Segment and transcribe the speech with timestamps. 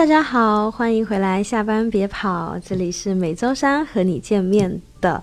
[0.00, 5.22] 大家好，欢迎回来，下班别跑，这里是每周三和你见面的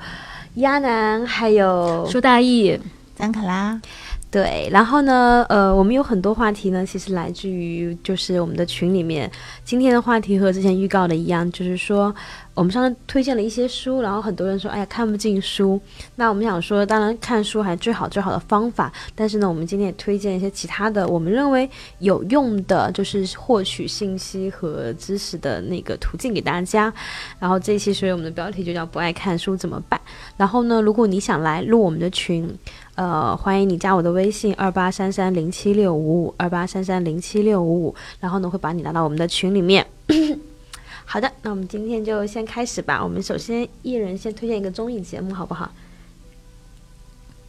[0.58, 2.80] 亚楠，还有舒大义、
[3.16, 3.82] 张可拉。
[4.30, 9.32] 对，然后呢，呃，我们有很多话题呢，其实来自于就是我们的群里面。
[9.64, 12.14] 今天的话题和之前预告的一样，就是说
[12.54, 15.80] 我们上次推荐了一些书，然后很多人说，哎呀，看不进书。
[16.18, 21.68] 那我们想说，当然看书还最好最好的方法，但是呢，我们今天也推荐一些其他的，我们认为
[22.00, 26.94] 有用的，就是获取信息和知识的那个途径给大家。
[27.40, 29.98] 然后这一期，所以我们的标题就叫“不爱看书怎么办”。
[30.36, 32.54] 然后呢，如果你想来入我们的群。
[32.98, 39.86] 呃，欢迎你加我的微信二八三三零七六五五二八三三零七六五五，然后呢会把你拉到我们的群里面。
[41.06, 43.04] 好的，那我们今天就先开始吧。
[43.04, 45.72] 我们首先一人先推荐一个综艺节目，好不好？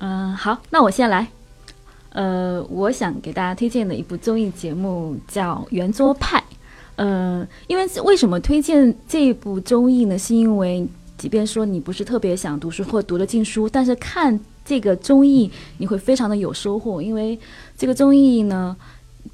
[0.00, 1.26] 嗯，好，那我先来。
[2.10, 6.38] 呃，我想给大家推荐的一部综艺节目叫《圆桌派》。
[6.96, 10.18] 呃，因为为什么推荐这一部综艺呢？
[10.18, 14.38] 是因为即便说你不是特别想读书或读得进书，但是看。
[14.68, 17.38] 这个综艺你会非常的有收获，因为
[17.78, 18.76] 这个综艺呢，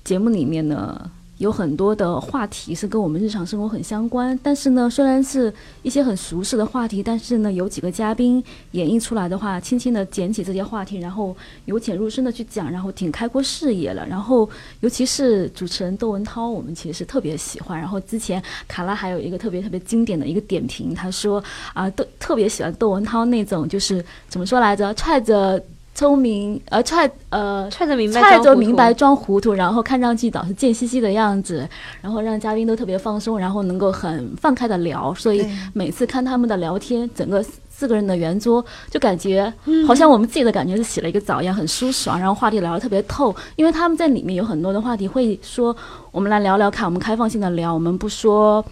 [0.04, 1.10] 节目里面呢。
[1.38, 14.06] 有很多的话题是跟我们日常生活很相关，但是呢，虽然是一些很熟悉的话题，但是呢，有几个嘉宾演绎出来的话，轻轻的捡起这些话题，然后由浅入深的去讲，然后挺开阔视野了。
[14.06, 14.48] 然后，
[14.80, 17.78] 尤其是主持人窦文涛，我们其实是特别喜欢。
[17.78, 25.60] 然后之前卡拉还有一个特别特别经典的一个点评，他说啊，都特别喜欢窦文涛那种，就是怎么说来着，踹着。
[25.94, 31.66] 聪明，呃，揣，呃，揣着明白，揣着明白装糊涂，然后看上去倒是贱兮兮的样子，
[32.02, 39.52] 然后让嘉宾都特别放松，然后能够很放开的聊，所以每次看他们的聊天，整个四个人的圆桌就感觉
[39.86, 45.74] 好像我们自己的感觉是洗了一个澡一样，很舒爽，然后话题聊得特别透，因为他们在里面有很多的话题会说，
[46.10, 48.64] 我们来聊聊看，我们开放性的聊，我们不说，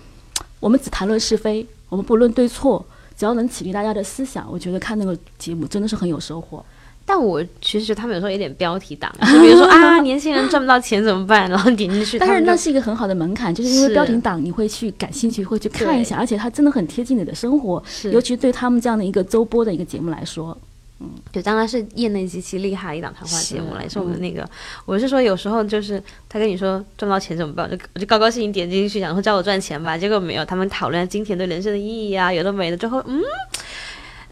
[0.59, 2.85] 我们只谈论是非，我们不论对错，
[3.17, 6.65] 只要能启迪大家的思想，我觉得看那个节目真的是很有收获。
[7.05, 11.51] 但我其实他们有时候有点标题党， 就比如说啊，年轻人赚不到钱怎么办？
[11.51, 20.57] 然后点进去，但是那是一个很好的门槛，就是因为标题党，你会去感兴趣，会去看一下，而且它真的很贴近你的生活，尤其对他们这样的一个周播的一个节目来说，
[21.01, 24.49] 嗯，就当然是业内极其厉害的一档谈话节目来说，我们那个，
[24.87, 33.21] 我是说有时候就是他跟你说赚不到钱怎么办，就我就高高兴兴点进去，然后教我赚钱吧，结果没有，他们讨论金钱对人生的意义啊，有的没的，最后嗯。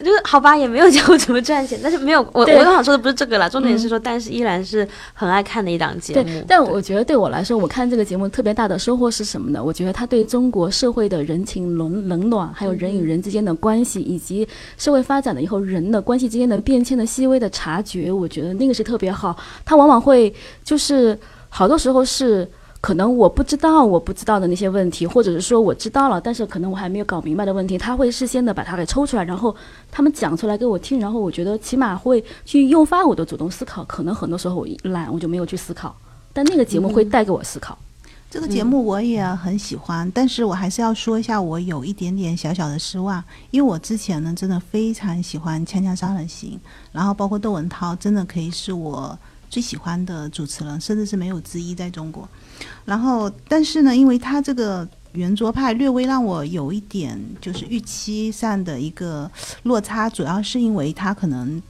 [0.00, 6.44] 就是好吧，也没有教我怎么赚钱，但是没有我 我刚想说的不是这个啦，重点是说，但是依然是很爱看的一档节目。
[6.49, 9.62] 但我觉得对我来说，我看这个节目特别大的收获是什么呢？
[9.62, 14.47] 我觉得他对中国社会的人情冷冷暖，还有人与人之间的关系，以及
[14.78, 19.37] 社会发展了以后人的关系之间的变迁的细微的察觉，我觉得那个是特别好。
[19.65, 20.33] 他往往会
[20.65, 21.19] 就是
[21.49, 22.49] 好多时候是。
[22.80, 29.54] 可能我不知道我不知道的那些问题，或者是说我知道了，但是可能我还没有搞明白的问题，他会事先的把它给抽出来，然后
[29.91, 33.84] 他们讲出来给我听，然后我觉得起码会去诱发我的主动思考。
[33.84, 35.94] 可能很多时候我懒，我就没有去思考，
[36.32, 37.76] 但那个节目会带给我思考。
[38.30, 46.52] 这个节目我也很喜欢，但是我还是要说一下，我有一点点小小的失望，因为我之前呢真的非常喜欢《锵锵三人行》，
[46.92, 49.18] 然后包括窦文涛，真的可以是我
[49.50, 52.28] 最喜欢的主持人，甚至是没有之一在中国。
[52.84, 59.31] 然后，但是呢，因为他这个圆桌派略微让我有一点就是预期上的一个
[59.65, 61.60] 落差，主要是因为他可能，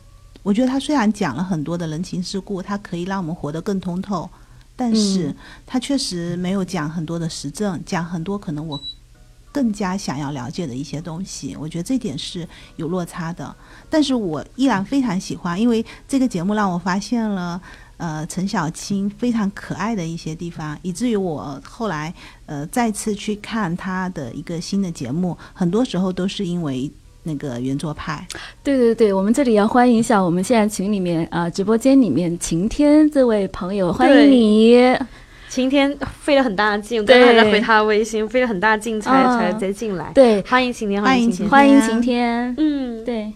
[0.43, 4.29] 我觉得他虽然讲了很多的人情世故，他可以让我们活得更通透，
[4.77, 5.35] 但是
[5.67, 8.79] 他确实没有讲很多的实证，讲很多可能我
[9.53, 12.47] 更加想要了解的一些东西，我觉得这点是
[12.77, 13.55] 有落差的。
[13.89, 17.61] 但是我依然非常喜欢，因为这个节目让我发现了。
[18.01, 22.13] 呃，陈小青非常可爱的一些地方，以至于我后来
[22.47, 26.91] 呃再次去看他的一个新的节目，很多时候都是因为
[27.25, 28.27] 那个圆桌派。
[28.65, 34.97] 对对对，我们这里要欢迎一下我们现在群里面啊直播间里面晴天这位朋友，欢迎你。
[35.51, 40.13] 晴天费了很大的劲，我刚才在回他的微信，费了很大劲才才才进来。
[40.15, 42.55] 对，欢迎晴天，欢迎晴天，欢迎晴天。
[42.57, 43.33] 嗯，对。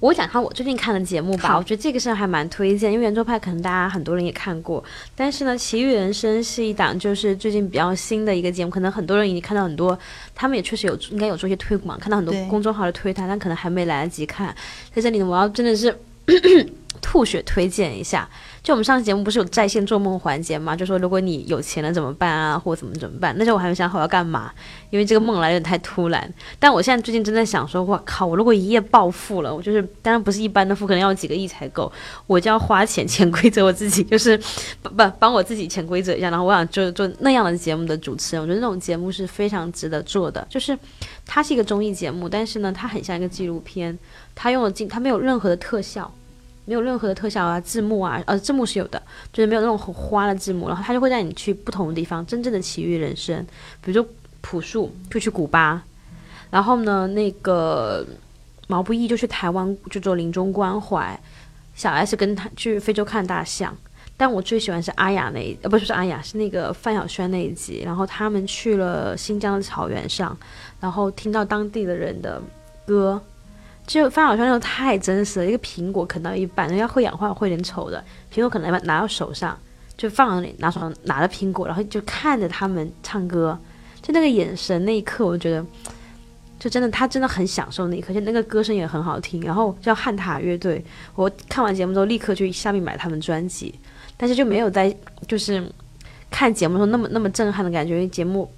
[0.00, 4.82] 我讲下我最近看的节目吧，我觉得这个是还蛮推荐，因为圆桌派可能大家很多人也看过，
[5.14, 9.98] 但是呢，《奇遇人生》是一档就是最近比较新的一个节目，可能很多人已经看到很多，
[10.34, 14.54] 他们也确实有应该有做一些推广，看到很多公众号的推它，但可能还没来得及看。
[14.94, 15.96] 在这里呢，我要真的是
[17.02, 18.28] 吐血推荐一下。
[18.66, 20.74] 就我们上期节目不是有在线做梦环节嘛？
[20.74, 23.32] 就说如果你有钱了怎么办啊，或者怎么怎么办？
[23.38, 24.52] 那时候我还没想好要干嘛，
[24.90, 26.34] 因为这个梦来的太突然。
[26.58, 31.92] 但我现在最近真的想说，我靠，我如果一夜暴富了，我就是当然不是一般的富，可能要几个亿才够，
[32.26, 34.36] 我就要花钱潜规则我自己，就是
[34.82, 36.28] 不不帮我自己潜规则一下。
[36.28, 40.44] 然后我想做做那样的节目的主持人，我觉得那种节目是非常值得做的。
[40.50, 40.76] 就是
[41.24, 43.96] 它是一个综艺节目，但是呢，它很像一个纪录片，
[44.34, 46.12] 它用了镜，它没有任何的特效。
[46.66, 49.00] 没有任何的特效啊，字幕啊，呃，字幕是有的，
[49.32, 53.40] 就是没有那种很花的字幕，然后他就会带你去不同的地方，真正的奇遇人生，
[53.80, 54.10] 比如说
[54.40, 55.80] 朴树就去古巴，
[56.50, 58.04] 然后呢，那个
[58.66, 61.18] 毛不易就去台湾就做临终关怀，
[61.74, 63.72] 小 S 跟他去非洲看大象，
[64.16, 70.36] 但我最喜欢是阿雅那一，呃，不是是阿雅，是那个范晓萱那一集，然后他们去了新疆的草原上，
[70.80, 72.42] 然后听到当地的人的
[72.84, 73.22] 歌。
[73.86, 79.56] 就范晓萱那种太真实了，一个苹果啃到一半，人家会氧化会有点丑的苹果，啃到一半拿到手上
[79.96, 83.56] 就放那里，拿手上拿着苹果，然后就看着他们唱歌，
[84.02, 85.64] 就那个眼神，那一刻我就觉得，
[86.58, 89.40] 就真的他真的很享受那一刻，就那个歌声也很好听。
[89.42, 90.84] 然后叫汉塔乐队，
[91.14, 93.72] 我看完节目之后立刻去下面买他们专辑，
[94.16, 94.92] 但是就没有在
[95.28, 95.64] 就是
[96.28, 98.50] 看节目时候那么那么震撼的感觉，因为节目。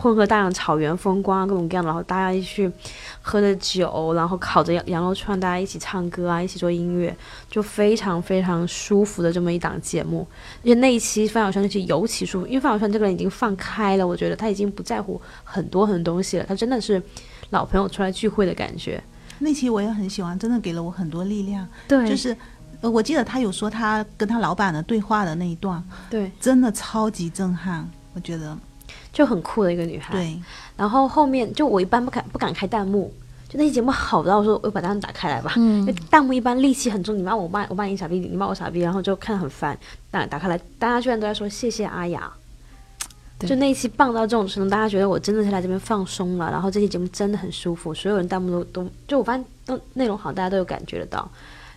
[0.00, 2.72] 混合大量草原风光啊，各种各样的，然后大家一起去
[3.20, 7.14] 喝着酒，然后烤着羊羊肉串，大家一起唱歌啊，一起做音乐，
[7.50, 10.26] 就非常非常舒服的这么一档节目。
[10.62, 17.02] 而且那一期范晓萱那期尤其舒服，因为范晓萱这个人已经放开了，我觉得他已经不在乎很多很多东西了，他真的是
[17.50, 19.02] 老朋友出来聚会的感觉。
[19.40, 21.68] 那期我也很喜欢，真的给了我很多力量。
[21.86, 22.34] 对，就是
[22.80, 28.56] 呃，我记得他有说他跟他老板的对话的那一段，对，真的超级震撼，我觉得。
[29.20, 30.40] 就很酷的一个女孩，对。
[30.78, 33.12] 然后后面就我一般不敢不敢开弹幕，
[33.46, 39.78] 就那期节目好到我说我把弹幕打开来吧，因为弹幕一般戾气很重，你骂我骂我骂你傻逼，你骂我傻逼，然后就看得很烦。
[40.10, 42.32] 打打开来，大家居然都在说谢谢阿雅，
[43.40, 51.30] 就那一期棒到这种程度，大家觉得我真的是来这边放松了，然后这期节目真的很舒服，所有人弹幕都都就我发现都内容好，大家都有感觉得到。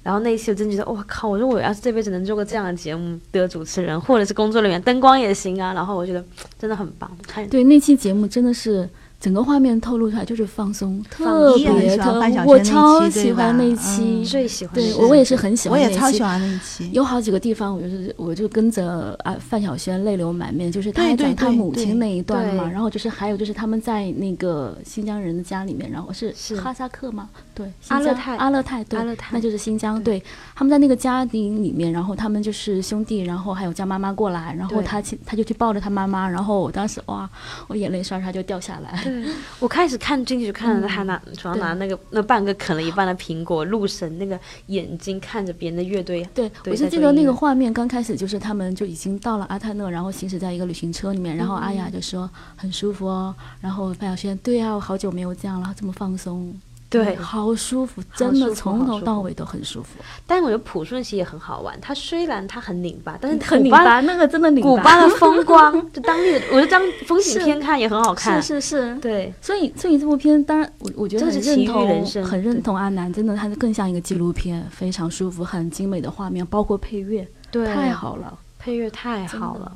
[0.03, 1.27] 然后那一期我真觉得，我靠！
[1.27, 5.73] 我说我要是这辈子能做个这样的节目的主持人，或者是工作人员，灯光也行啊。
[5.73, 6.23] 然后我觉得
[6.59, 7.09] 真的很棒。
[7.50, 8.88] 对，那期节目真的是。
[9.23, 14.75] 整个画面透露出来就是放松，特别特，我超喜欢那期，最喜欢。
[14.75, 16.91] 对，我也是很喜欢，我也超喜欢那一期。
[16.91, 22.69] 有好几个地方，我就是我就跟着啊范晓萱泪流满面，就是他讲他母亲那一段嘛。
[22.69, 27.29] 然后就是还有就是他们在那个新疆人的家里面，然后是是哈萨克吗？
[27.55, 28.99] 对，阿勒泰，阿勒泰，对，
[29.31, 30.03] 那就是新疆。
[30.03, 30.21] 对，
[30.53, 37.29] 他们在那个家庭里面，然后他们就是兄弟，然后还有叫妈妈过来，然后他去他就去抱着他妈妈，然后我当时哇，
[37.67, 39.12] 我眼泪刷刷就掉下来。
[39.60, 46.27] 我开始看进去就看到他拿主要拿那个那半个啃了一半的苹果，入神那个眼睛看着别人的乐队。
[46.33, 56.54] 对，我是记得那个画面刚开始就是他们就已经到了阿泰勒，然后行驶在一个旅行车里面，然后阿雅就说很舒服哦，然后范晓萱对啊，我好久没有这样了，这么放松。
[56.93, 59.97] 对，好舒服，真的从头到尾都很舒服。
[60.27, 64.69] 但是我觉得朴顺熙也很好玩，他虽然他很拧巴，但是很拧巴，那个真的拧巴。
[64.69, 68.41] 古巴的风光，就 当地，我觉得当风景片看也很好看。
[68.41, 69.33] 是是是，对。
[69.41, 79.71] 所以所以这部片，当然我我觉得很认同，很认同阿南，真的，它是更像一个纪录片，非常舒服，很精美的画面，包括配乐，对，太好了，配乐太好了。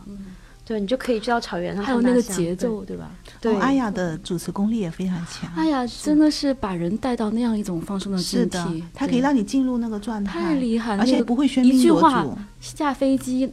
[0.66, 3.10] 对你就可以去到草原上，还有那个节奏，对吧？
[3.40, 5.50] 对，阿雅的主持功力也非常强。
[5.56, 12.38] 阿雅真的是把人带到那样一种放松的境地，她可以让你进入那个状态，太厉害了，而且不会喧宾夺主。
[12.60, 13.52] 下飞机。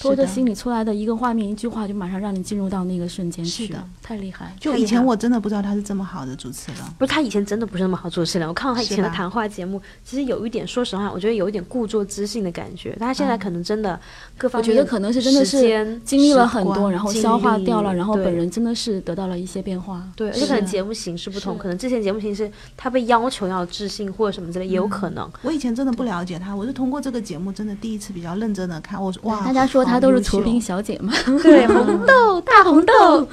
[0.00, 4.54] 拖着心里出来的一个画面，一句话就马上让你进入到那个瞬间去，太厉害。
[4.60, 8.46] 就以前我真的不知道他是这么好的主持人，不是他以前真的不是那么好主持人。
[8.46, 12.96] 我看到他以前的谈话节目，其实有一点，说实话，我觉得有一点故作知性的感觉。
[12.98, 13.98] 但他现在可能真的
[14.36, 20.06] 各方面，我觉得可能是真的是经历了很多，然后消化掉了，然后本人真的是得到了一些变化。
[20.14, 25.30] 对，而且可能节目形式不同，可能之前节目形式他被要求要自信或者什么之类，也有可能。
[25.42, 29.02] 我以前真的不了解他，我是通过这个节目真的第一次比较认真的看。
[29.02, 30.60] 我说哇，大家说他都是除冰。
[30.66, 31.12] 小姐嘛，
[31.44, 33.24] 对， 红豆大红豆，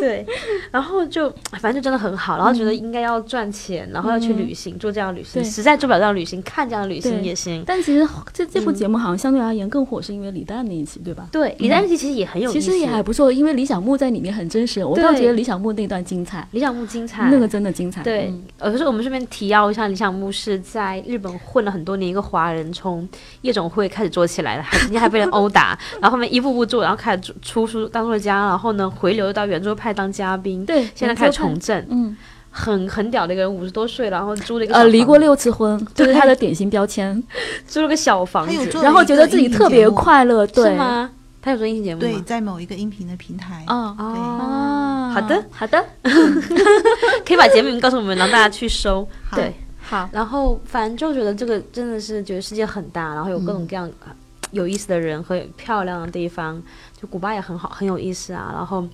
[0.00, 0.26] 对，
[0.70, 7.62] 然后就反正就真的很好，然后觉得应该要赚钱，然后要去旅行，做这样的旅行，实在做不了这样旅行，看这样的旅行也行。
[7.64, 11.28] 但其实这这部节目好像相对而言更火，是因为李诞那一期，对吧？
[11.32, 18.02] 对，李诞那期其实也很有意思，其实也还不错，因为李小牧在里面很真实，我倒觉得李小牧那段精彩，李小牧精彩，那个真的精彩。
[18.02, 23.08] 对，呃，可是我们顺便提要一下，李小牧是在日本混了很多年，一个华人，从
[23.42, 26.10] 夜总会开始做起来的，还曾经还被人殴打，然后。
[26.10, 30.66] 后面一步步做，然后开始出书当作家，然后呢回流到圆桌派当嘉宾。
[30.66, 31.86] 对，现在开始从政。
[31.88, 32.16] 嗯，
[32.50, 37.22] 很很屌的一个人，五十多岁了，然后租了一个呃，离过六次婚， 就是他的典型标签，
[37.64, 41.08] 租了个小房子，然后觉得自己特别快乐，对，吗？
[41.40, 43.64] 他有做音频节目对，在某一个音频的平台。
[43.68, 43.94] 哦。
[43.96, 44.20] 对。
[44.20, 45.44] 啊，好的。
[45.52, 45.86] 好的，
[47.24, 49.08] 可以把节目名告诉我们，让大家去搜。
[49.32, 54.12] 对，好，然后反正就觉得这个真的是觉得世界很大，然后有各种各样呃
[54.50, 56.62] 有意思的人和漂亮的地方，
[57.00, 58.50] 就古巴也很好，很有意思啊。
[58.52, 58.86] 然后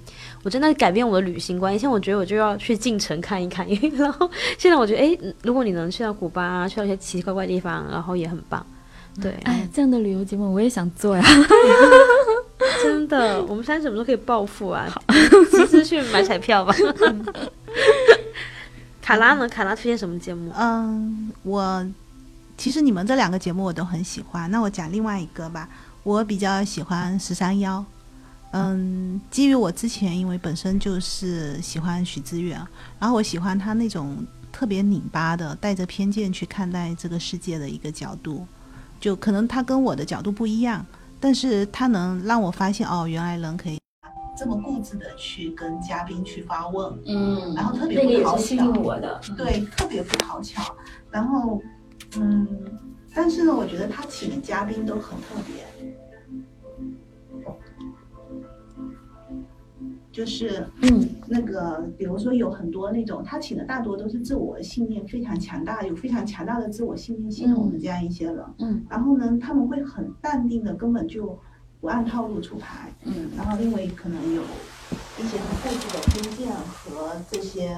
[0.42, 8.64] 我真的改变我的旅行观，以前我觉得我就要去进城看一看，因 为然后现在我觉得，哎，如果你能去到古巴啊，去到一些奇奇怪怪的地方，然后也很棒。
[9.20, 11.24] 对，哎，这样的旅游节目我也想做呀。
[12.82, 14.86] 真的，我们现在什么时候可以暴富啊？
[15.50, 16.74] 集资去买彩票吧。
[19.00, 19.48] 卡拉呢？
[19.48, 20.52] 卡拉推荐什么节目？
[20.58, 21.86] 嗯，我
[22.56, 24.50] 其实你们这两个节目我都很喜欢。
[24.50, 25.68] 那我讲另外一个吧，
[26.02, 27.84] 我比较喜欢十三幺。
[28.52, 32.58] 嗯，基于我之前因为本身就是喜欢许知远，
[32.98, 34.16] 然后我喜欢他那种
[34.50, 38.46] 特别拧巴的、带着偏见去看待这个世界的一个角度，
[38.98, 40.86] 就可能他跟我的角度不一样，
[41.20, 43.78] 但是他能让我发现哦，原来人可以
[44.38, 48.70] 这么固执的去跟嘉宾去发问，嗯然后特别不讨巧。
[48.80, 49.20] 我的。
[49.36, 50.74] 对，特别不讨巧。
[51.10, 51.60] 然后，
[52.18, 52.46] 嗯，
[53.14, 55.64] 但是呢，我觉得他请的嘉宾都很特别，
[60.10, 68.44] 就是嗯那个，比如说有很多那种他请的大多都是自我信念非常强大，有非常强大的自我信念系统的这样一些人。
[68.58, 71.38] 嗯然后呢，他们会很淡定的，根本就
[71.80, 72.90] 不按套路出牌。
[73.04, 74.42] 嗯，然后因为可能有
[75.18, 77.76] 一些很固执的偏见和这些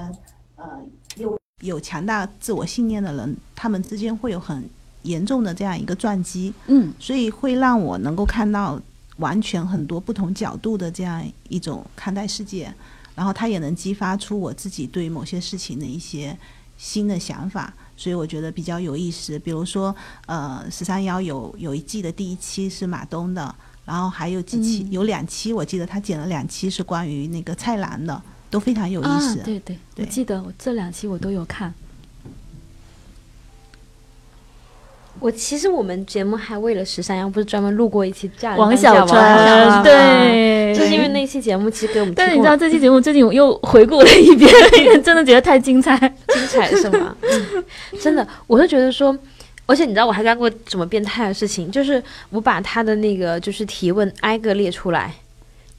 [0.55, 0.81] 呃
[1.17, 4.69] 有有强大自我信念的人，他们之间会有很
[5.03, 6.93] 严重的这样一个撞击，嗯。
[6.99, 8.81] 所以会让我能够看到
[9.17, 12.73] 完全很多不同角度的这样一种看待世界，
[13.15, 16.37] 然后它也能激发出我自己对某些事情的一些
[16.77, 19.37] 新的想法，所以我觉得比较有意思。
[19.39, 19.93] 比如说，
[20.25, 24.91] 呃，十三幺有有一季的第一期是马东的，然后还有几期、嗯。
[24.93, 31.73] 有两期，我记得他剪了两期是关于那个蔡澜的，都非常有意啊思。，对对，我对记得我这两期我都有看。
[35.19, 44.49] 我其实我们节目还为了十三幺不是专门录过一期嫁人王小川，对，就是因为那期节目其实给我们但是你知道这期节目最近我又回顾了一遍，
[45.03, 45.97] 真的觉得太精彩。
[45.97, 47.13] 精彩是吗？
[47.21, 47.63] 嗯
[47.99, 49.13] 真的，我是觉得说，
[49.65, 55.13] 而且你知道我还干过什么变态的事情，就是我把他的那个就是提问挨个列出来，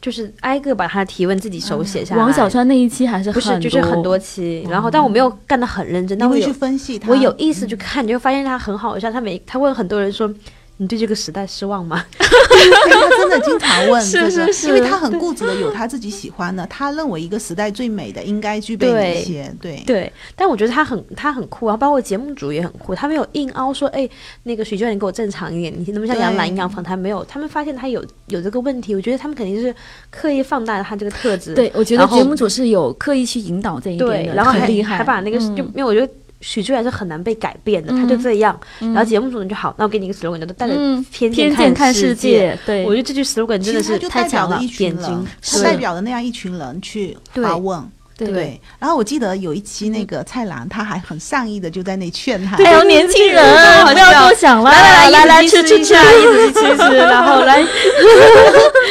[0.01, 2.23] 就是挨个把他的提问自己手写下来。
[2.23, 9.11] 王小川那一期还是不是就是很多期，然后但我没有干得很认真，你会去但我有分析他，我有意思去看，你就发现他很好笑。
[9.13, 10.33] 他每他问很多人说。
[10.81, 12.03] 你对这个时代失望吗？
[12.19, 19.55] 对他真的经常问是，是是因为他很固执的有他自己喜欢的，他认为一个时代最美的应该具备哪些？
[19.61, 24.09] 对对，但我觉得他很他很酷啊，包括节目组也很酷，他没有硬凹说，哎，
[24.45, 26.99] 那个许娟你给我正常一点，你能不能像杨澜一样访谈？
[26.99, 29.75] 没有，他们发现他有有这个问题，我觉得他们肯定是
[30.11, 31.53] 刻意放大了他这个特质。
[31.55, 36.11] 对，我觉得节目组是有刻意去引导这一点，的，然后还很厉害，还把那个、嗯就因为我觉得
[36.41, 38.59] 许志远是很难被改变的，他就这样。
[38.79, 42.15] 然后节目组呢就好，那我给你一个 slogan，叫做带着嗯偏偏见看世世。
[42.15, 47.83] 界，对，我觉得这句 slogan 真的是太强了代表了一，群人点睛，，他代表的那样一群人去发问。
[48.27, 48.35] 对。
[48.35, 53.43] 对，然后我记得有一期那个蔡澜，他还很善意的就在那劝他，哎呦， 年轻人
[53.87, 57.63] 不要多想了，来来来来，吃吃吃，一直吃吃， 然后来，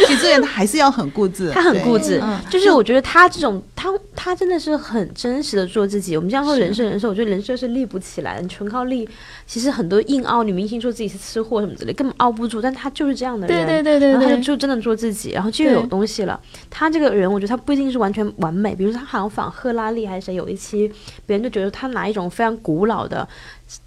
[0.08, 6.16] 许志远他还是要很固执，他很固执嗯，就是我觉得他这种他他真的是很真实的做自己。
[6.16, 9.08] 我们这样说人设人设，我觉得人设是立不起来的，你纯靠立，
[9.50, 13.66] 其实很多硬凹女明星说自己是吃货什么之类，根本凹不住，但她就是这样的人。
[13.66, 16.40] 对对对对然后她就，就真的做自己，然后就有东西了。
[16.70, 18.76] 她这个人，我觉得她不一定是完全完美。
[18.76, 20.88] 比如说，他好像仿赫拉利还是谁有一期，
[21.26, 23.28] 别人就觉得她拿一种非常古老的，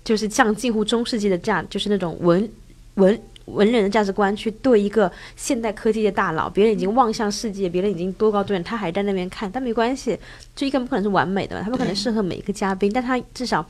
[0.02, 2.50] 就是像近乎中世纪的价，就是那种文
[2.94, 3.16] 文。
[3.46, 10.16] 文人的价值观去对一个现代科技的大佬，别人已经望向世界，别人已经多高多远，他还在那边看，但没关系，
[10.54, 13.66] 就一个人不可能是完美的嘛，他不可能适合每一个嘉宾，但他至少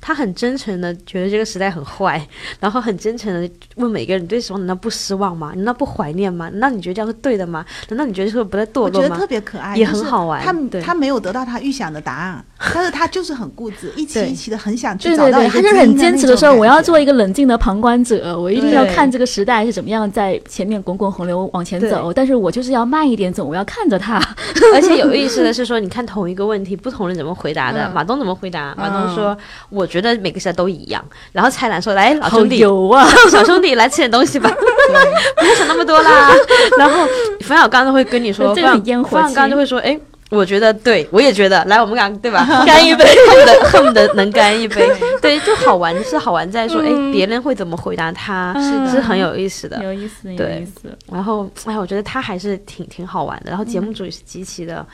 [0.00, 2.24] 他很真诚的觉得这个时代很坏，
[2.60, 5.52] 然后很真诚的问每个人：你对什么难道不失望吗？
[5.56, 6.48] 难道不怀念吗？
[6.50, 7.64] 难道你觉得这样是对的吗？
[7.88, 9.26] 难道你觉得是不在堕落吗我觉得特？
[9.26, 24.18] 别可爱，也很好玩他他没有得到他预想的答案，但是他就是很固执，一期 一期的很想去对对对，找到一个他就是很坚持的说，我要做一一个冷静的旁观者，我一定要看这个时代是怎么样在前面滚滚洪流往前走，但是我就是要慢一点走，我要看着他。
[24.74, 27.86] 而且有意思的是说，你看同一个问题，不同人怎么回答的。
[27.86, 28.74] 嗯马东怎么回答？
[28.76, 29.36] 马东嗯说
[29.70, 33.08] ：“我觉得每个时代都一样。”然后蔡澜说：“来， 老兄弟，油啊！
[33.30, 34.48] 小兄弟，来吃点东西吧，
[35.38, 36.32] 不要想那么多啦。”
[36.78, 37.06] 然后
[37.40, 39.98] 冯小刚都会跟你说，这个冯小很烟火气冯小刚就会说：“哎。”
[40.30, 42.46] 我觉得对，我也觉得，来，我们俩对吧？
[42.66, 44.86] 干一杯，恨不得恨不得能干一杯。
[45.22, 50.94] 对，就好玩是好玩在说，哎，别人会怎么回答他，是是很有意思的，有意思，有对意思。
[51.10, 53.48] 然后，哎，我觉得他还是挺挺好玩的。
[53.48, 54.86] 然后节目组也是极其的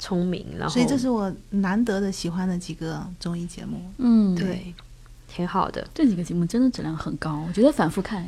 [0.00, 3.80] 聪明，然后所以这是我难得的喜欢的几个综艺节目。
[3.98, 4.74] 嗯，对，
[5.28, 8.26] 挺好的，这几个节目真的质量很高，我觉得反复看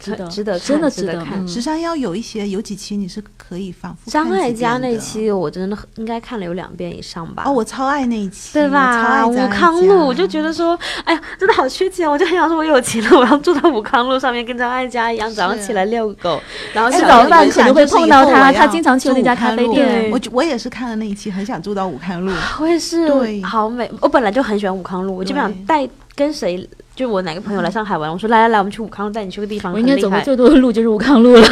[0.00, 1.46] 值得，值得真的值得看嗯。
[1.46, 7.44] 十三幺有一些有几期你是可以反复看张艾几遍的嘉那期我真的应该看了有两遍以上吧。
[7.46, 9.26] 哦，我超爱那一期，对我超吧？
[9.26, 16.40] 武康路，我就觉得说，哎呀，真的好缺钱，我就很想说，我有钱了，我要住到武康路上面，跟张艾嘉一样，早上起来遛狗，
[16.72, 20.10] 然后吃早饭可能会碰到他他经常去那家咖啡店。
[20.10, 22.32] 我我也是看了那一期，很想住到武康路。
[22.58, 23.42] 我也是，对。
[23.42, 23.90] 好美。
[24.00, 26.68] 我本来就很喜欢武康路，我基本上带跟谁，
[27.00, 31.42] 就我哪个朋友来上海玩，我说来来来，我们去武康路，带你去个地方，我应该走过最多的路就是武康路了，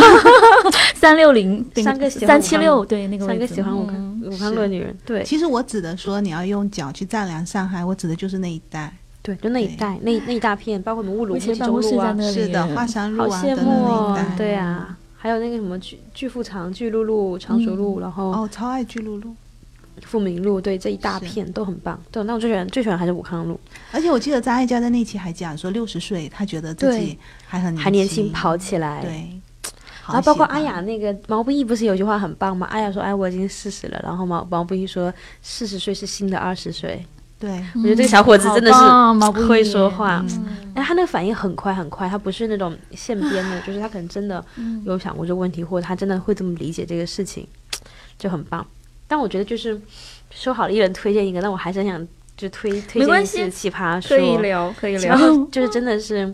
[0.95, 4.31] 三六零三个三七六，对那个三个喜欢武康嗯。
[4.31, 5.25] 武康路的女人，对。
[5.25, 8.93] 其实我指的说你要用脚去丈量上海，我指的就是那一带。
[9.23, 19.35] 对，就那一带，那那一大片，包括我们乌鲁木齐中路啊，是的，华山路好羡啊等等慕对啊，还有那个什么巨巨富长、巨鹿路、常熟路，然后哦，超爱巨鹿路。
[20.05, 22.00] 富民路，对这一大片都很棒。
[22.11, 23.59] 对，那我最喜欢最喜欢还是武康路，
[23.93, 29.02] 而且我记得张艾嘉在那期还讲说，六十岁他觉得自己还很还年轻，跑起来。。
[29.02, 29.40] 对。
[30.07, 32.67] 然后包括阿雅那个毛不易不是有句话很棒吗？
[32.71, 35.12] 阿雅说：“哎，我已经四十了。”然后毛毛不易说
[35.43, 37.05] ：“四十岁是新的二十岁。
[37.38, 44.43] 对，我觉得这个小伙子真的是是会说话嗯哎，他那个反应很快很快，他不是那种现编的， 就是他可能真的
[44.85, 47.47] 有想过这个问题，或者他真的会这么理解这个事情，
[48.19, 48.67] 就很棒。
[49.09, 49.81] 但我觉得就是
[50.31, 55.19] 说好了，一人推荐一个，但我还是很想就推推荐一些奇葩说，可以聊，可以聊。
[55.50, 56.33] 就是真的是，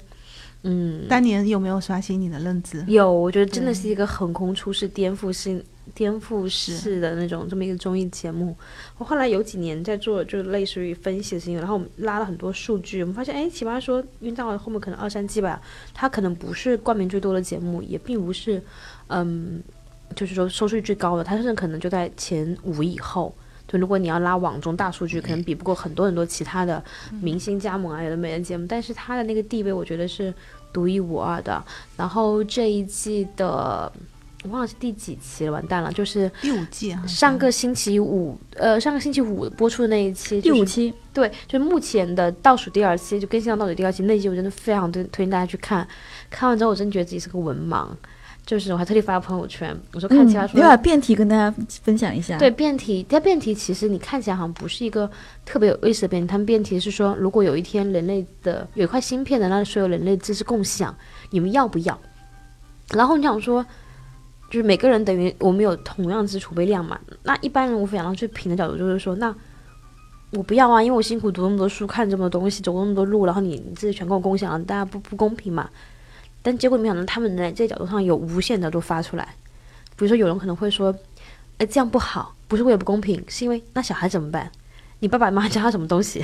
[0.65, 2.85] 嗯，当年有没有刷新你的认知？
[2.89, 5.63] 有，我觉得真的是一个横空出世、颠覆性、
[5.95, 8.57] 颠覆式的那种这么一个综艺节目。
[8.99, 15.61] 我后来有几年在做，就是类似于分析的事情，然后我们拉了很多数据，我们发现，哎，奇葩说运到了后面可能二三季吧，
[15.93, 18.63] 它可能不是冠名最多的节目，也并不是，
[19.09, 19.63] 嗯，
[20.15, 23.35] 就是说收视率最高的，它甚至可能就在前五以后。
[23.67, 26.83] 就如果你要拉网中大数据，可能比不过很多很多其他的
[27.23, 30.33] 明星加盟啊，有的美人节目，但是它的那个地位，我觉得是
[30.71, 31.65] 独一无二的。
[31.97, 33.91] 然后这一季的
[34.43, 45.89] 我忘了是第几期了，完蛋了，就是第五季啊，上个星期五，呃，上个星期五播出的那一期，第五期，对，就目前的倒数第二期，就更新到倒数第二期那一期，我真的非常推推荐大家去看。
[46.29, 47.89] 看完之后，我真觉得自己是个文盲，
[48.47, 51.51] 就是我还特地发了朋友圈，我说看其他嗯，说、你把辩题跟大家
[51.83, 52.37] 分享一下。
[52.37, 55.11] 对，辩题，但辩题其实你看起来好像不是一个
[55.47, 60.95] 特别有意思的辩题，他们辩题是说，如果有一天人类的有一块芯片能让所有人类知识共享，
[61.31, 61.99] 你们要不要？
[62.91, 63.65] 然后你想说，
[64.51, 69.35] 就是每个人等于我们有同样知识储备量嘛，那一般人无非想到最平的角度就是说，那
[70.33, 75.71] 我不要啊，因为我辛苦读那么多书，看这么多东西，走那么多路，然后你你自己全跟我共享，大家不不公平嘛？
[76.45, 79.27] 但结果没想到他们在这个角度上有无限的都发出来，
[79.97, 80.95] 比如说有人可能会说，
[81.57, 84.53] 哎，这样不好，不是为了不公平，是因为那小孩怎么办？
[84.99, 86.23] 你爸爸妈妈教他什么东西？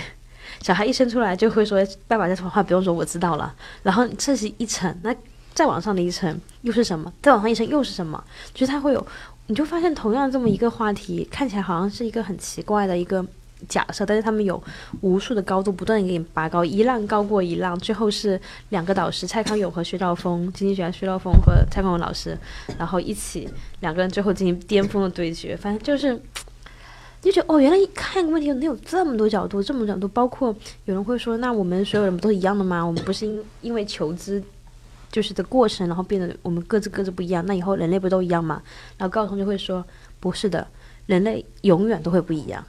[0.61, 3.55] 小孩一生出来就会说爸爸在说话，不用说我知道了。
[3.83, 5.15] 然后这是一层，那
[5.55, 7.11] 再往上的一层又是什么？
[7.23, 8.23] 再往上一层又是什么？
[8.53, 9.07] 就是他会有，
[9.47, 13.25] 你就发现同样这么一个话题，看起来好像是一个很奇怪的一个
[13.68, 14.62] 假设，但是他们有
[15.01, 22.37] 无数的高度不断的给你拔高，一浪高过一浪，最后是两个导师蔡康永和薛兆丰，经济学家薛兆丰和蔡康永老师，
[22.79, 23.49] 然后一起
[23.81, 26.20] 两个人最后进行巅峰的对决，反正就是。
[27.23, 30.49] 就觉得哦，原来看一个问题能有这么多角度，这么多角度，包括
[30.87, 32.83] 有人会说，那我们所有人不都一样的吗？
[32.83, 34.42] 我们不是因因为求知
[35.12, 38.62] 就是的过程，然后变得我们各自各自不一样，那以后人类不都一样吗？
[38.96, 39.85] 然后高晓松就会说，
[40.18, 40.66] 不是的，
[41.05, 42.64] 人类永远都会不一样。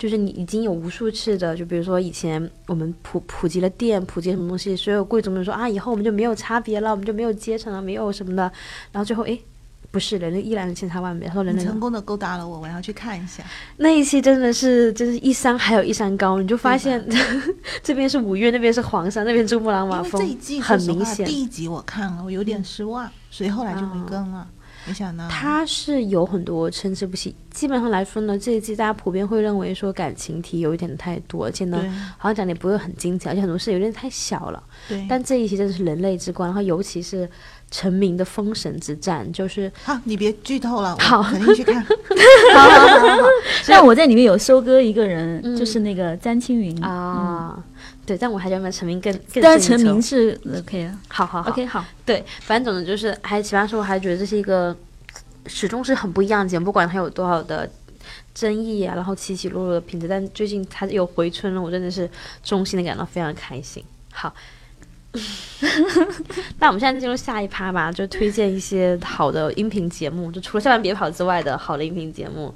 [0.00, 8.50] 就是你已经有无数次的，就比如说以前我们普普及了电，普及什么东西，所有贵族们说啊，以后我们就没有差别了，我们就没有阶层了，没有什么的，
[8.92, 9.38] 然后最后诶，
[9.90, 11.28] 不是，人类依然千差万别。
[11.28, 13.44] 他说人类成功的勾搭了我，我要去看一下。
[13.76, 17.06] 那一期真的是，真是一山还有一山高，你就发现
[17.84, 21.26] 这边是五岳，那边是黄山，那边珠穆朗玛峰这一季，很明显。
[21.26, 24.48] 第一集我看了，我有点失望，所以后来就没跟了。
[24.86, 31.82] 没想到它是有很多参差不齐，基本上来说呢，这一季大家普遍会认为说感情题有一点太多，而且呢，
[32.16, 34.62] 好像讲的也不会很精彩，而且很多事有点太小了。
[34.88, 37.28] 对，但这一期真的是人类之光，然后尤其是
[37.70, 41.18] 成名的封神之战，就是好，你别剧透了，好。
[41.18, 41.84] 我肯定去看。
[42.54, 43.22] 好好好好
[43.66, 45.56] 但我在里面有收割一个人，嗯。
[45.56, 46.82] 就是那个詹青云。
[46.82, 47.62] 啊，
[48.10, 54.76] 对，但我还想把成名更更但是成名是 OK 啊好好好，OK 好，对，反正总之就是，还奇葩说，我还觉得这是一个
[55.46, 57.70] 始终是很不一样的节目，不管它有多少的
[58.34, 62.10] 争议啊，然后起起落落的品质，但最近它又回春了，我真的是
[62.42, 63.84] 衷心的感到非常开心。
[64.12, 64.34] 好，
[66.58, 72.52] 那我们现在进入下一趴吧，就推荐一些好的音频节目，就除了《下班别跑》之外的好的音频节目。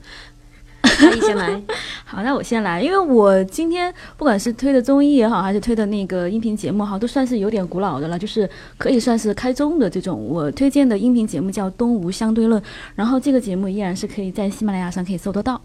[0.84, 1.60] 阿姨先来，
[2.04, 10.28] 好，那我先来，因为我今天不管是推的综艺也好，还是推的那个音频节目哈，都算是有点古老的了，就是可以算是开宗的这种。
[10.28, 12.60] 我推荐的音频节目叫《东吴相对论》，
[12.94, 15.60] 然后这个节目依然是可以在喜马拉雅上可以搜得到。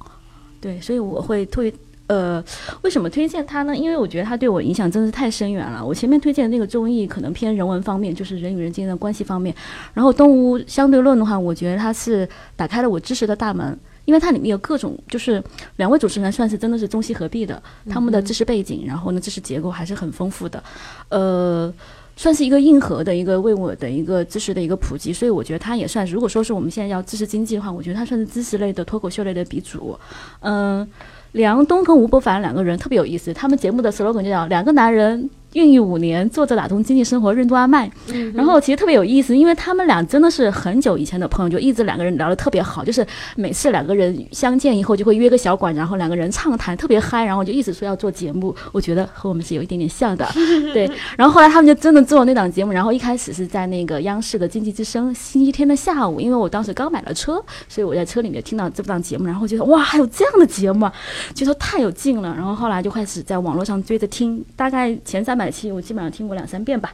[0.62, 1.74] 对，所以我会推。
[2.08, 2.44] 呃，
[2.82, 3.78] 为什么推荐它呢？
[3.78, 5.86] 因为我觉得它对我影响真的是太深远了。
[5.86, 9.54] 我前面推荐的那个综艺可能偏人文方面，就是人与人之间的关系方面。
[9.94, 13.78] 然后《东吴相对论》的话，我觉得它是打开了我知识的大门。
[14.10, 15.41] 因为它里面有各种，就是
[15.76, 20.63] 两位主持人算是真的是中西合璧的，他们的知识背景，然后呢知识结构还是很丰富的，
[21.10, 21.72] 呃，
[22.15, 29.95] 算是一个硬核的一个为我的一个知识的一个普及，所以我觉得它也算，如果说是我们现在要知识经济的话，我觉得它算是知识类的脱口秀类的鼻祖，
[30.39, 30.88] 嗯，
[31.34, 35.30] 梁东跟吴伯凡两个人特别有意思，他们节目的 slogan 就叫两个男人。
[35.54, 37.90] 孕育五年，坐着打通经济生活任督二脉，
[38.36, 50.30] 然后其实特别有意思，因为他们俩真的是很久以前的朋友，就一直两个人聊得特别好，就是每次两个人相见以后就会约个小馆，然后两个人畅谈特别嗨，然后就一直说要做节目，我觉得和我们是有一点点像的，
[50.72, 50.88] 对。
[51.18, 60.88] 然后后来他们就真的做那档节目，然后一开始是在那个央视的经济之声，星期天的下午，因为我当时刚买了车，所以我在车里面听到这档节目，然后觉得哇，还有这样的节目，
[61.34, 65.38] 觉得太有劲了，然后后来就开始在网络上追着听，大概前三。
[65.39, 66.93] 百期我基本上听过两三遍吧。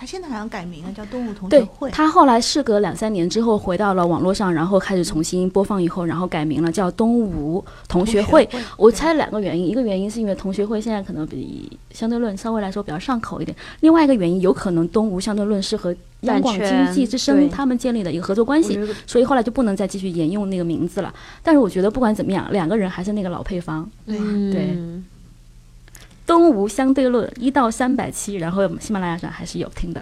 [0.00, 1.90] 他现在好像改名了，叫动物同学会。
[1.90, 8.48] 他后来事隔两三年之后回到了网络上，然后开始重新播放以后，然后改名了叫东吴同学会。
[8.76, 21.12] 我猜两个原因，一个原因是因为同学会现在可能比相对论稍微来说比较上口一点，另外一个原因有可能东吴相对论是和央广经济之声他们建立的一个合作关系，所以后来就不能再继续沿用那个名字了。
[21.42, 23.90] 但是我觉得不管怎么样，两个人还是那个老配方。
[24.06, 24.78] 对。
[26.38, 30.00] 东吴相对论一到三百期，然后喜马拉雅上还是有听的。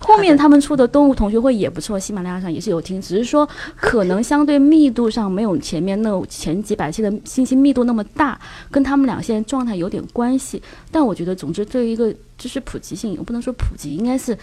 [0.00, 10.62] 后面他们出的东吴同学会也不错，喜马拉雅上也是有听，只是说可能相对密度上没有前面那前几百期的信息密度那么大，跟他们俩现在状态有点关系。
[10.90, 14.36] 但我觉得，总之对于一个知识普及性，我不能说普及，应该是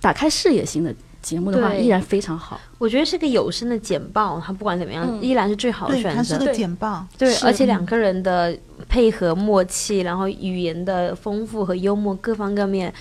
[0.00, 0.92] 打开视野型的。
[1.22, 6.16] 节目的话依然非常好，我觉得是个有声的简报，它不管怎么样依然是最好的选择。
[6.16, 8.54] 它是个简报，对，而且两个人的
[8.88, 12.92] 配合默契，然后语言的丰富和幽默各方各面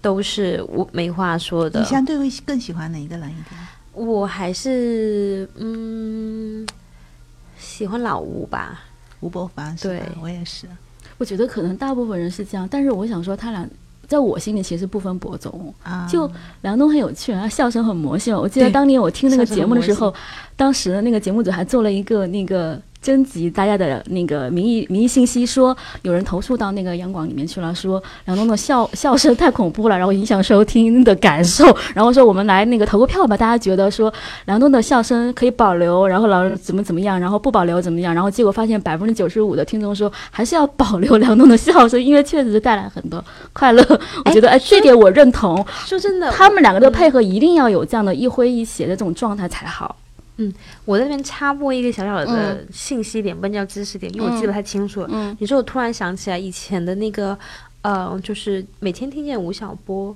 [0.00, 1.78] 都是我没话说的。
[1.78, 3.60] 你相对会更喜欢哪一个人一点？
[3.92, 6.66] 我还是嗯
[7.58, 8.80] 喜欢老吴吧，
[9.20, 9.76] 吴伯凡。
[9.76, 10.66] 对，我也是。
[11.18, 13.68] 我觉得可能大部分人是这样，但是我想说他俩。
[14.06, 15.74] 在我心里其实不分伯仲，
[16.08, 16.30] 就
[16.62, 18.36] 梁冬很有趣，然后笑声很魔性。
[18.36, 20.14] 我记得当年我听那个节目的时候，
[20.56, 22.80] 当时的那个节目组还做了一个那个。
[23.06, 31.64] 征集大家的那个民意民意信息，说有人投诉到那个央广里面去了，说梁东的笑笑声太恐怖了，然后影响收听的感受。
[31.94, 34.12] 然后说我们来那个投个票吧，大家觉得说
[34.46, 38.12] 梁东的笑声可以保留，然后老怎么怎么样，然后不保留怎么样？
[38.12, 43.86] 然后结果发现百分之九十五的听众说还是要保留梁东的笑声，因为确实是带来很多快乐。
[44.26, 45.64] 我觉得哎，这点我认同。
[45.84, 49.94] 说真的，他们两个的配合一定要有这样的一挥一谐的这种状态才好。
[50.38, 50.52] 嗯，
[50.84, 55.06] 我在那边插播一个小小的信息点，不叫知识点，因为我记得不太清楚。
[55.08, 57.38] 嗯，你说我突然想起来以前的那个，
[57.82, 60.14] 呃，就是每天听见吴晓波，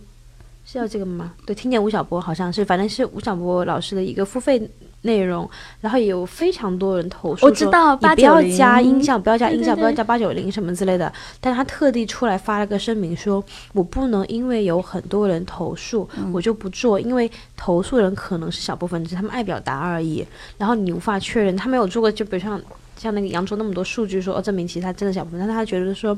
[0.71, 1.33] 是要这个吗？
[1.45, 4.71] 对，听见吴晓波好像是，反正是吴晓波老师的一个付费。
[5.03, 5.49] 内容，
[5.81, 11.11] 然后也有非常多人投诉，我知道，你不要加音效，不要加音效，不要加八九零什么之类的。
[11.41, 20.23] 但他特地出来发了个声明，说我不能因为有很多人投诉，我就不做，因为投诉人可能是小部分，只是他们爱表达而已。
[20.59, 22.61] 然后你无法确认，他没有做过，就比如像
[23.01, 26.17] 像那个扬州那么多数据说，哦，证明其实他真的小部分，但他觉得说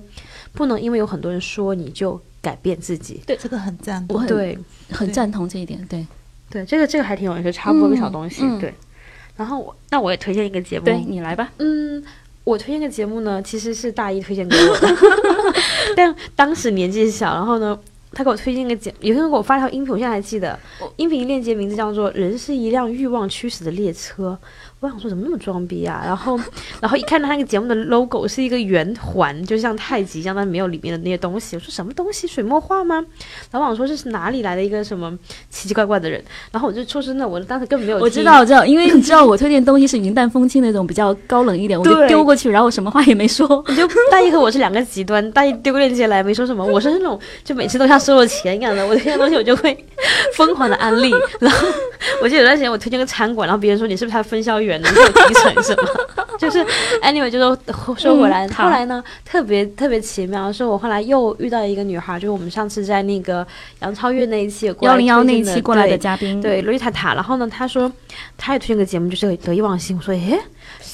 [0.53, 3.21] 不能因为有很多人说你就改变自己。
[3.25, 4.59] 对，这个很赞，我对
[4.91, 6.05] 很赞同这一点，对。
[6.51, 8.43] 对，这个这个还挺有意思，插播个小东西。
[8.59, 8.75] 对，
[9.37, 11.51] 然后我那我也推荐一个节目，对你来吧。
[11.57, 12.05] 嗯，
[12.45, 14.97] 我推荐个节目呢，其实是大一推荐给我的，
[15.97, 17.79] 但当时年纪小，然后呢，
[18.15, 20.59] 他给我推荐个节，有天给我发条音频，我现在还记得，
[20.97, 24.39] 音频链接名字叫做《人是一辆欲望驱使的列车》。
[24.81, 26.03] 我想说怎么那么装逼啊？
[26.05, 26.37] 然后，
[26.83, 31.55] 然后一看到那个节目的 logo 是一个圆环，就像太极一样，但没有里面的那些东西。
[31.55, 32.27] 我说什么东西？
[32.27, 33.05] 水墨画吗？
[33.53, 35.17] 老板说这是哪里来的一个什么
[35.51, 36.21] 奇奇怪怪的人？
[36.51, 37.99] 然后我就说真的，我当时根本没有。
[37.99, 43.65] 我知道，我知道，因为你知道我推荐东西是云淡风轻那种比较高冷一点，我就丢过去，然后我什么话也没说。
[43.69, 49.77] 你就大一和我是两个极端，大一丢个链接来没说什么，我是那种就每次都像收了钱一样的，我推荐东西我就会
[50.35, 51.11] 疯狂的安利。
[51.41, 51.69] 然后
[52.21, 54.81] 我记得有段时间我推荐个餐馆，然后别人说你是不是他分销员？
[54.83, 55.89] 能够提成什么？
[56.39, 56.59] 就是
[57.03, 57.57] anyway，就说
[57.97, 63.47] 说回来，嗯后来呢，特别特别奇妙，是我后来又遇到一个女孩，就是我们上次在那个
[63.81, 67.15] 杨超越那一期幺零幺那一期过来的嘉宾，对，洛丽塔塔。
[67.15, 67.91] 然后呢，她说
[68.37, 69.97] 她也推荐个节目，就是得意忘形。
[69.97, 70.37] 我说，诶，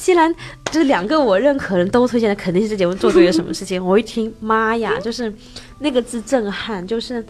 [0.08, 0.34] 既然
[0.72, 3.76] 就是两个我认可的人都推荐的，肯定是这节目做对了什么事情。
[3.84, 5.30] 我一听，妈呀， 就是
[5.80, 7.22] 那个字震撼，就是、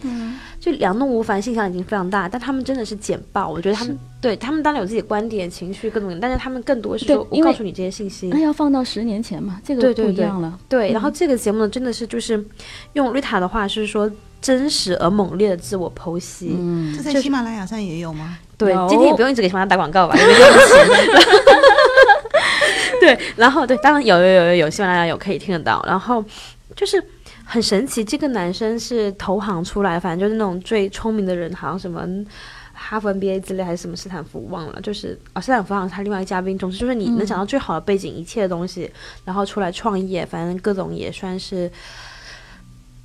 [0.61, 3.49] 就两弄无凡，信息量已经非常大，但他们真的是简报。
[3.49, 8.29] 我觉得他们对他们当然有自己的观点、情绪各种，但是他们更多是说，我告诉你这些信息。
[8.29, 10.57] 那要放到十年前嘛，这个对对对不一样了。
[10.69, 12.41] 对，嗯然后这个节目呢，真的是就是
[12.93, 14.09] 用瑞塔的话是说。
[14.41, 18.37] 真实而猛烈的自我剖析，嗯这在喜马拉雅上也有吗？
[18.57, 21.19] 对，今天也不用一直给喜马拉雅打广告吧，因为没有钱。
[23.01, 25.83] 对，然后对，当然有有有有有，喜马拉雅有可以听得到。
[25.87, 26.23] 然后
[26.75, 27.03] 就是
[27.45, 32.07] 很神奇，这个男生是投行出来，反正就是那种最聪明的人，好像什么。
[32.81, 36.57] 哈佛 MBA 之类还是什么斯坦福忘了，就是啊、哦，斯坦福好像是他另外一个嘉宾。
[36.57, 38.89] 总之就是你能想到最好的背景，一切的东西，
[39.25, 41.69] 然后出来创业，反正各种也算是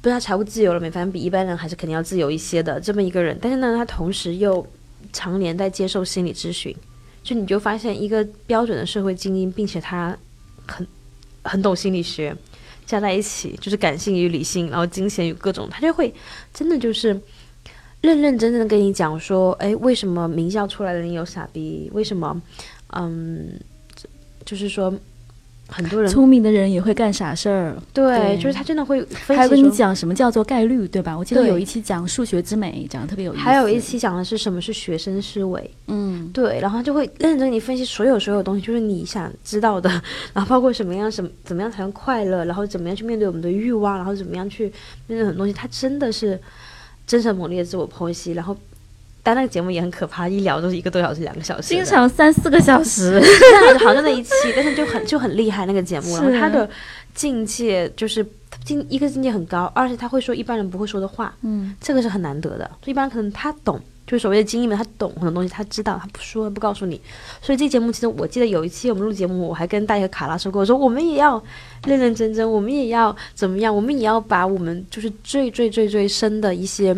[0.00, 3.36] 不知道财务自由了没，反正比一般人还是肯定要自由一些的这么一个人。
[3.42, 4.64] 但是呢，他同时又
[5.12, 6.74] 常年在接受心理咨询，
[7.24, 10.16] 就你就发现一个标准的社会精英，并且他
[10.66, 10.86] 很
[11.42, 12.36] 很懂心理学，
[12.86, 16.14] 加在一起就是感性与理性，然后金钱与各种，他就会
[16.52, 17.08] 真的就是
[18.00, 21.90] 认认真真的跟你讲说，哎，为什么名校出来的人有傻逼？
[21.92, 22.40] 为什么？
[22.92, 23.58] 嗯，
[24.44, 24.94] 就是说。
[25.66, 31.16] 很多人聪明的人也会干傻事儿，对，就是他真的会分析还有跟你讲什么叫做概率，对吧？
[31.16, 33.42] 我记得有一期讲数学之美，讲的特别有意思。
[33.42, 39.88] 还有一期讲的是什么是学生思维，嗯，对，然后他就会认真跟你分析所有所有东西，就是你想知道的，
[40.34, 44.64] 然后包括什么样什么怎么样才能快乐，然后怎么样去面对我们的欲望，然后怎么样去
[45.06, 46.38] 面对很多东西，他真的是
[47.06, 48.56] 真诚猛烈的自我剖析，然后。
[49.24, 53.18] 但那个节目也很可怕，一聊都是一个多小时、两个小时，经常三四个小时。
[53.64, 56.68] 但好像那一期，但是就很就很厉害那个节目，然后他的
[57.14, 58.24] 境界就是
[58.64, 62.70] 境一个境界很高，而且他会说一般人不会说的话，嗯，这个是很难得的。
[62.84, 67.00] 一般可能他懂，就是所谓的精英们，他懂很多东西，他知道，他不说不告诉你。
[67.40, 71.42] 所以这节目其实我记得有一期我们录节目，我还跟大爷卡拉说过，我说我们也要
[71.86, 76.94] 认认真真，我们也要怎么样，我们也要把我们就是最最最最深的一些。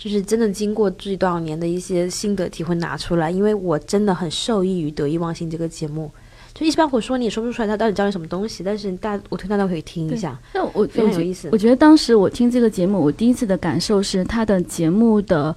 [0.00, 6.10] 就是真的经过自己多少年的一些心得体会拿出来，因为我真的很受益于得意忘形这个节目。
[6.54, 11.58] 就一般我说你也说不出来他到底教你什么东西，但是大我推大家可以听一下，那我非常有意思我。
[11.58, 15.54] 觉得当时我听这个节目，我第一次的感受是他的节目的。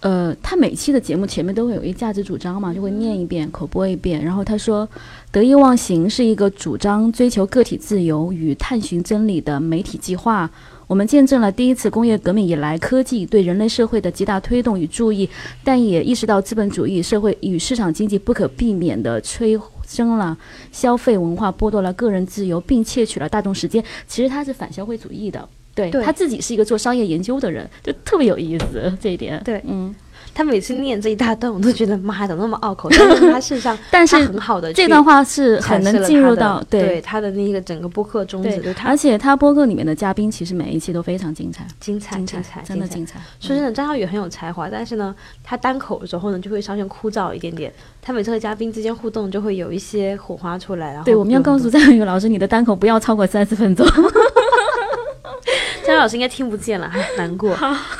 [0.00, 4.22] 呃，他每期的节目前面都会有一价值主张嘛，就会念一遍、口播一遍。
[4.22, 4.86] 然后他说，
[5.32, 10.50] 得意忘形是一个主张追求个体自由与探寻真理的媒体计划。
[10.86, 15.28] 我们见证了第一次工业革命以来科技对人类社会的极大推动与注意，
[15.62, 20.36] 但也意识到资本主义社会与市场经济不可避免地催生了
[20.72, 23.82] 消费文化，剥夺了个人自由，并窃取了大众时间。
[24.06, 25.48] 其实他是反消费主义的。
[25.74, 29.42] 对对他自己是一个做商业研究的人，就特别有意思这一点。
[29.44, 29.92] 对嗯，
[30.34, 32.90] 他每次念这一大段，我都觉得妈呀，怎么那么拗口？
[32.90, 43.20] 但是他 事实上，但是他很好的这段话是很能进入到对他的那个整个播客宗旨，对，而且他播客里面的嘉宾其实每一期都非常精彩，精彩精精彩，真的精彩。
[43.38, 47.72] 说真的，张小雨很有才华，但是呢，他单口的时候呢，就会稍显枯燥一点点。
[48.02, 50.88] 他每次和嘉宾之间互动，就会有一些火花出来。
[50.88, 53.86] 然后对，我们要告诉张小雨老师，你的单口不要超过三十分钟。
[55.86, 57.54] 张老师应该听不见了，还难过。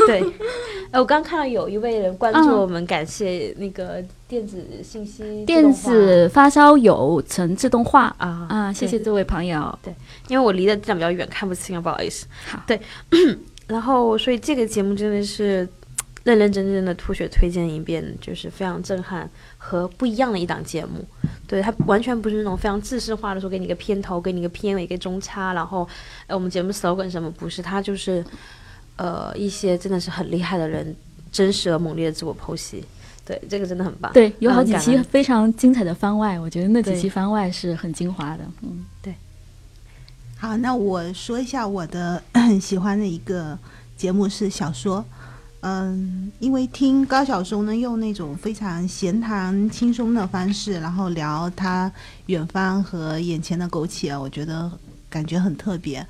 [0.06, 0.24] 对，
[0.94, 8.72] 哎，我刚看到有一位人关注我们，感谢那个电子信息、电子发烧友成自动化啊啊！
[8.72, 9.76] 谢谢这位朋友。
[9.82, 9.92] 对，
[10.28, 12.28] 因为我离的地方比较远，看不清啊，不好意思。
[12.46, 12.80] 好，对，
[13.66, 15.68] 然后所以这个节目真的是
[16.22, 19.28] 认认真真的吐血推荐一遍，就是非常震撼
[19.58, 21.04] 和不一样的一档节目。
[21.48, 25.88] 对，它完全不是那种非常制式化的说给你个片头，给你个片尾，一个中插，然后
[26.28, 28.24] 呃我们节目 slogan 什么不是，它就是
[28.96, 30.94] 呃一些真的是很厉害的人
[31.32, 32.84] 真实而猛烈的自我剖析。
[33.26, 34.12] 对，这个真的很棒。
[34.12, 38.44] 对，有好几期非常精彩的番外，我觉得那几期番外是很精华的。
[38.60, 39.14] 嗯，对
[40.36, 43.58] 好，那我说一下我的很 喜欢的一个
[43.96, 45.02] 节目是小说。
[45.60, 51.90] 嗯，因为听高晓松呢用那种非常闲谈轻松的方式，然后聊他
[52.26, 54.70] 远方和眼前的苟且，我觉得
[55.08, 56.06] 感觉很特别。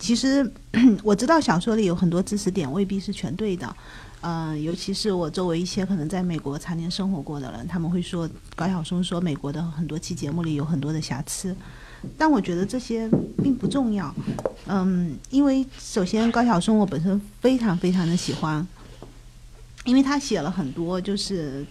[0.00, 0.50] 其实
[1.04, 3.76] 我知道小说里有很多知识点未必是全对的，
[4.22, 11.54] 嗯、尤其是我周围一些可能在美国常年生活过的人，他们会说高晓松说美国的很多期节目里有很多的瑕疵，
[12.16, 13.08] 但我觉得这些
[13.42, 14.12] 并不重要。
[14.66, 18.66] 嗯，因为首先高晓松我本身非常非常的喜欢，
[19.84, 21.64] 因为他写了很多就是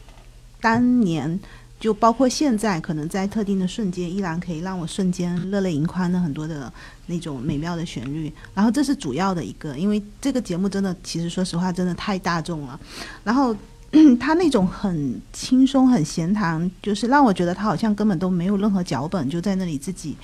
[0.62, 1.40] 当年
[1.80, 6.72] 就包括现在，可能在特定的瞬间，依然可以让我瞬间热泪盈眶的很多的
[7.10, 8.32] 那种美妙的旋律。
[8.54, 12.80] 然后这是主要的一个，因为这个节目真的，其实说实话，真的太大众了。
[13.24, 13.56] 然后
[14.20, 20.16] 他那种很轻松、很闲谈，就是让我觉得他好像根本都没有任何脚本，就在那里自己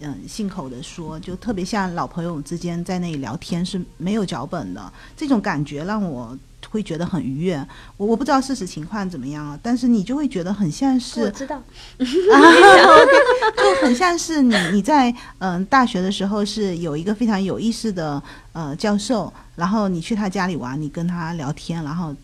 [0.00, 6.36] 嗯信口的说，就特别像老朋友之间在那里聊天是没有脚本的，这种感觉让我。
[6.72, 11.62] 会觉得很愉悦，我我不知道事实情况怎么样啊，但是你就会觉得很像是，我知道，
[12.00, 18.20] 就很像是你你在嗯大学的时候是有一个非常有意思的
[18.52, 22.16] 呃教授，然后你去他家里玩，你跟他聊天，然后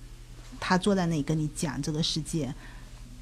[0.59, 2.51] 他坐在那里跟你讲这个世界。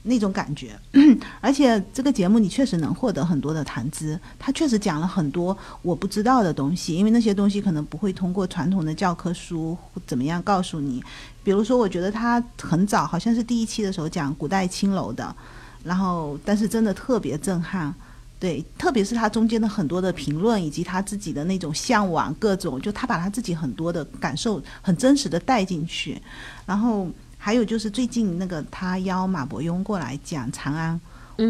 [0.08, 0.78] 那种感觉，
[1.42, 11.02] 而且这个节目你确实能获得很多的谈资，他确实讲了很多我不知道的东西，因为那些东西可能不会通过传统的教科书怎么样告诉你。
[11.42, 15.34] 比如说，我觉得他很早，好像是第一期的时候讲古代青楼的，
[15.82, 17.92] 然后但是真的特别震撼，
[18.38, 26.20] 对，特别是他中间的很多的评论以及他自己的那种向往，各种就他把他自己很多的感受很真实的带进去，
[26.64, 27.08] 然后。
[27.46, 31.00] 还有就是最近那个他邀马伯庸过来讲长安，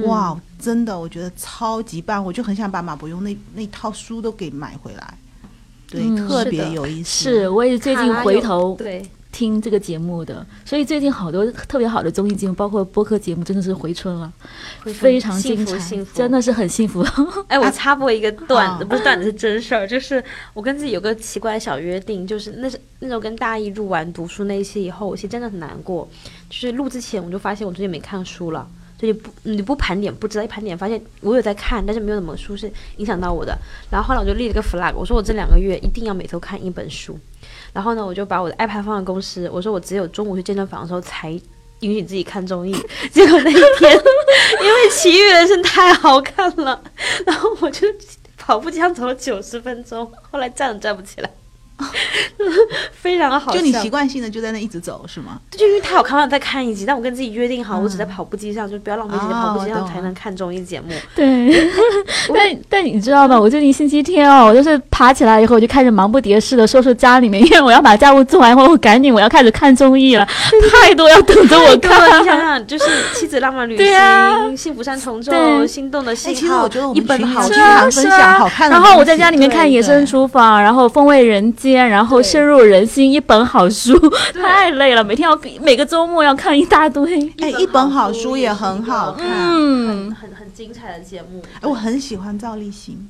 [0.05, 5.19] 哇，真的我觉得超级棒，我就很想把马伯庸那那套书都给买回来，
[5.89, 7.25] 对，特别有意思。
[7.25, 9.03] 是，我也最近回头对。
[9.37, 14.33] 听这个节目的，所以最近好多特别好的综艺节目，包括播客节目，真的是回春了，
[14.83, 15.79] 非常精彩，
[16.15, 17.05] 真的是很幸福。
[17.47, 26.09] 哎，我插播一个段子，不是段子，是真事儿， 就是我跟自己有个奇怪小约定，就是那是那时候跟大一入完读书那一期以后，我其实真的很难过，
[26.49, 28.67] 就是录之前我就发现我最近没看书了，
[28.99, 33.55] 所以不你不盘点不知道，一盘点发现我有在看，但是没有什么书是影响到我的。
[33.91, 37.19] 然后后来我就立了个 flag，我说我这两个月一定要每周看一本书。
[37.77, 39.47] 然后呢，我就把我的 iPad 放在公司。
[39.53, 41.31] 我说我只有中午去健身房的时候才
[41.81, 42.73] 允许自己看综艺。
[43.13, 43.93] 结果那一天，
[44.63, 46.83] 因为《奇遇人生》太好看了，
[47.27, 47.87] 然后我就
[48.39, 51.31] 跑步机上走了九十分钟，后来站都站不起来。
[52.93, 55.39] 非常好，就你习惯性的就在那一直走是吗？
[55.51, 56.85] 就因为太好看了，再看一集。
[56.87, 60.89] 但我跟自己约定好，我只在跑步机上，就不要浪费时间，跑步机上才能看综艺节目。
[61.15, 61.71] 对，
[62.35, 63.39] 但但你知道吗？
[63.39, 70.27] 我最近星期天哦，我就是爬起来以后，我就开始忙不迭似的收拾家里面，因为我要把家务做完以后，我赶紧我要开始看综艺了，
[70.73, 72.21] 太多要等着我看。
[72.21, 72.85] 你想想，就是
[73.15, 73.87] 《妻子浪漫旅行》、
[74.57, 75.33] 《幸福三重奏》、
[75.67, 78.77] 《心动的信号》，其实我觉得我们经常分享好看的。
[78.77, 81.65] 然后我在家里面看《野生厨房》，然后《风味人间》。
[81.73, 83.99] 然后深入人心，一本好书
[84.35, 87.33] 太累了，每天要每个周末要看一大堆。
[87.41, 91.43] 哎，一本好书也很好看，嗯，很很精彩的节目。
[91.61, 93.09] 哎，我很喜欢赵立新，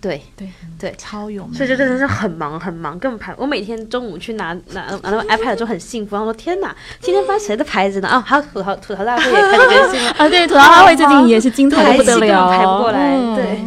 [0.00, 1.54] 对对对，超有名。
[1.54, 3.34] 所以就真的是很忙很忙，根本排。
[3.36, 8.08] 我每天中午去拿拿拿那个 iPad 就很幸福，然后说天哪，今天发谁的牌子呢？
[8.08, 13.60] 啊，还有吐槽吐槽大会也开始更新了 啊，对，吐槽大会最近也是精彩不得了，排不过来，对。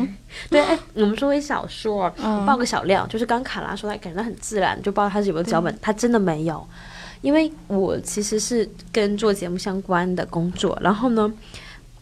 [0.49, 2.09] 对，哎，我们说回小说，
[2.45, 6.65] 报个小料，就是刚卡拉说他感觉很自然，就报他是有没有脚本，他真的没有，
[7.21, 11.31] 因为我其实是跟做节目相关的工作，然后呢，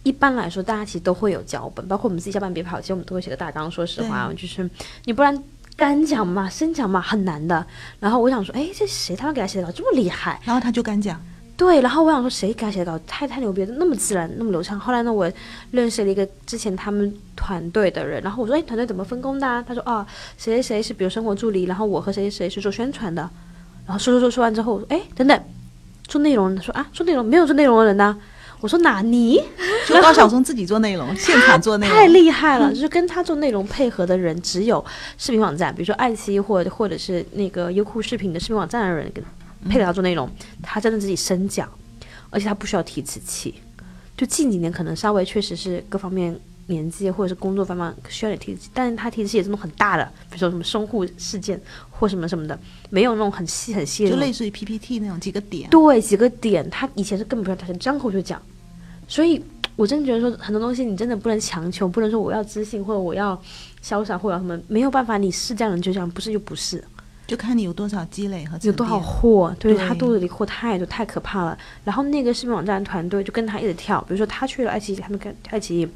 [0.04, 3.69] 一般来说大家其实都会有脚本，包括我们自己下班别跑，其实我们都会写个大纲。
[3.71, 4.69] 说实话，就是
[5.06, 5.43] 你不然
[5.76, 7.65] 干讲嘛，深讲嘛，很难的。
[8.00, 10.39] 然后我想说，哎，这谁他妈给他写的稿这么厉害？
[10.43, 11.21] 然后他就干讲。
[11.58, 14.80] 对，然后我想说，谁给他写的稿太太牛逼了，那么自然，那么流畅。
[14.80, 15.30] 后来呢，我
[15.72, 19.48] 认识了一个之前他们团队的人，然后我说，哎，团队怎么分工的？
[19.48, 19.65] 啊？
[19.67, 20.06] 他说，哦，
[20.38, 23.28] 谁谁谁是比如生活助理，然后我和谁谁谁是做宣传的。
[23.88, 25.43] 然后说说说说完之后，我说哎，等等，
[26.08, 28.15] 做内容，说啊，做内容没有做内容的人呢？
[28.62, 29.41] 我说哪尼？
[29.88, 32.72] 就高晓松自己做内容，现场做内容， 太厉害了。
[32.72, 34.84] 就是跟他做内容配合的人，只有
[35.17, 39.24] 视频网站，比如说爱奇艺或或者是那个优酷视频的视频网站的人跟。
[39.67, 40.30] 配合他做内容，
[40.62, 41.69] 他真的自己深讲，
[42.30, 43.56] 而且他不需要提词器。
[44.15, 55.69] 就近几年可能稍微确实是各方面年纪或者是工作方面需要点提词器，但是他提词器也是那种很大的，比如说什么淞沪事件或什么什么的，没有那种很细很细的，就类似于 PPT 那种几个点。
[55.69, 58.41] 对，几个点，他以前是根本不需要他张口就讲。
[59.08, 59.41] 所以
[59.75, 63.39] 我真的觉得说很多东西你真的不能强求，不能说我要自信或者我要
[63.84, 66.84] 潇洒或者什么，没有办法，你是这样人就这样，不是就不是。
[67.28, 71.58] 就看你有多少积累和有多少货，对他肚子里货太多太可怕了。
[71.84, 75.88] 然后那个视频网站团队就跟他一直跳，比如说他去了爱奇艺，他们跟爱奇艺，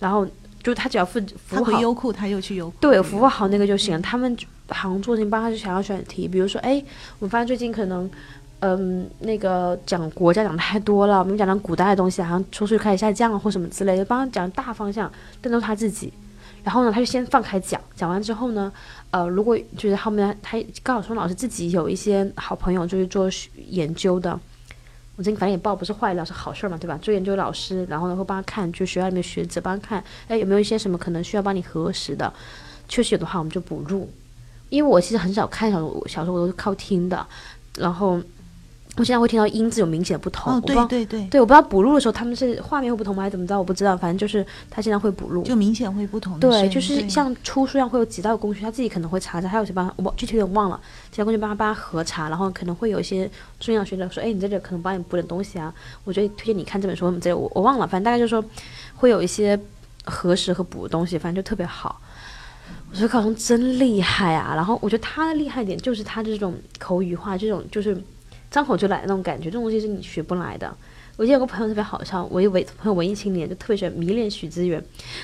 [0.00, 0.26] 然后
[0.62, 4.02] 就他只要服服务好优酷，他又去优酷，对，服务好那个就行了。
[4.02, 4.36] 他们
[4.68, 6.82] 好像做进帮他就想要选题，比如说，哎，
[7.20, 8.10] 我发现最近可能，
[8.58, 15.10] 嗯，那个讲国家讲太多了，我们讲讲古代的东西，好像收视率开始下降了或什么之类的，帮他讲大方向，
[15.40, 16.12] 但都是他自己。
[16.62, 18.72] 然后呢，他就先放开讲，讲完之后呢。
[19.12, 23.28] 呃，如果就是后面他高晓松老师自己有一些好朋友，就是做
[23.68, 24.38] 研究的，
[25.16, 26.96] 我这反正也报不是坏料，是好事嘛，对吧？
[27.02, 32.32] 做研究老师，然后呢会帮他看，就学校里面学者帮他看，哎，有没有一些什么可能需要帮你核实的？
[32.88, 34.08] 确实有的话，我们就补录。
[34.68, 37.26] 因为我其实很少看小说，小说我都是靠听的，
[37.76, 38.20] 然后
[38.96, 40.52] 我现在会听到音质有明显的不同。
[40.52, 43.56] 哦，对对对，对，我不知道补录的时候他们是画面会不同吗，还是怎么着？
[43.56, 45.42] 我不知道，反正就是他现在会补录。
[45.44, 50.78] 就明显会不同对，就是像出书一样，会有几道工序，他自己可能会查一下，还有谁帮他，我具体有点忘了，
[51.10, 55.72] 其他工具帮他帮他核查，然后可能会有一些重要学者说，哎，你在这可能帮你补点东西啊，
[56.04, 58.44] 我觉得推荐你看这本书，我们这我我忘了，反正大概就是说
[58.96, 59.58] 会有一些
[60.04, 62.00] 核实和补的东西，反正就特别好。
[62.92, 64.52] 我觉得高中真厉害啊！
[64.56, 67.96] 然后我觉得他的厉害点就是他这种口语化，这种就是
[68.50, 70.74] 张口就来的那种感觉，这种东西是你学不来的。
[71.16, 74.82] 我记得有个朋友特别好笑，我一文朋友文艺青年就特别喜欢迷恋许知远，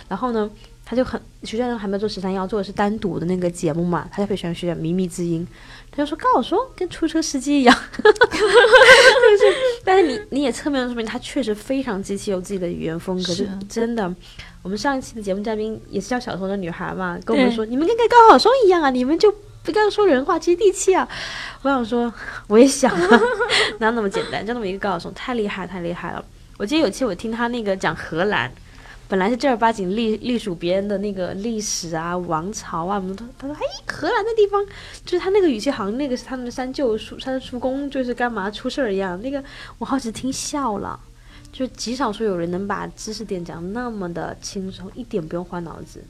[0.08, 0.50] 然后呢，
[0.84, 5.46] 他就很徐志远还没有做十三幺，做的是单独的那个节目嘛，他特别喜欢徐志远《靡靡之音》，
[5.90, 13.34] 他就说高晓松跟出租车司机一样， 就是，但是你你也侧面说明他确实非常极其有自己的语言风格，
[13.66, 14.14] 真的。
[14.62, 19.32] 我们上一期的节目嘉宾也是叫小松的女孩嘛，跟我们说你们跟跟高晓松一样啊，你们就
[19.66, 21.06] 不刚说人话接地气啊。
[21.62, 22.12] 我想说，
[22.46, 23.20] 我也想啊，
[23.80, 24.46] 哪有那么简单？
[24.46, 26.24] 就那么一个高晓松，太厉害太厉害了。
[26.56, 28.50] 我记得有一期我听他那个讲荷兰，
[29.08, 34.64] 本来是正儿八经隶隶属别人的那个历史啊、王朝啊，我们都他说哎，荷兰的地方，
[35.04, 39.20] 就是他那个语气好像那个是他们三舅叔三叔公，就是干嘛出事儿一样。
[39.20, 39.42] 那个
[39.78, 40.98] 我好像听笑了，
[41.52, 46.04] 就极少数有人能把知识点讲那么的轻松，一点不用花脑子。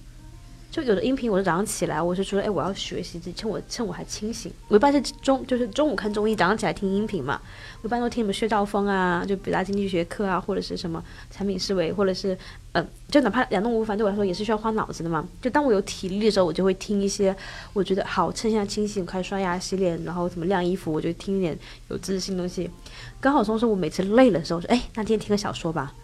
[0.76, 4.52] 就有的音频，我是早上起来，我是说，哎，我要学习，趁我趁我还清醒。
[4.68, 7.40] 我一般是中，就是中午看综艺，早上起来听音频嘛。
[7.80, 12.36] 我一般都听什么薛兆丰啊，就北大经济学课啊，或者是什么产品思维，或者是
[12.72, 15.26] 呃，就哪怕两动无反，对我来说也是需要花脑子的嘛。
[15.40, 17.34] 就当我有体力的时候，我就会听一些
[17.72, 21.58] 我觉得好，趁现在清醒，开始刷牙洗脸，然后怎么晾衣服，我就听一点
[21.88, 22.70] 有知识性东西。
[23.18, 25.94] 刚好说是我每次累了的时候，说，哎，那今天听个小说吧，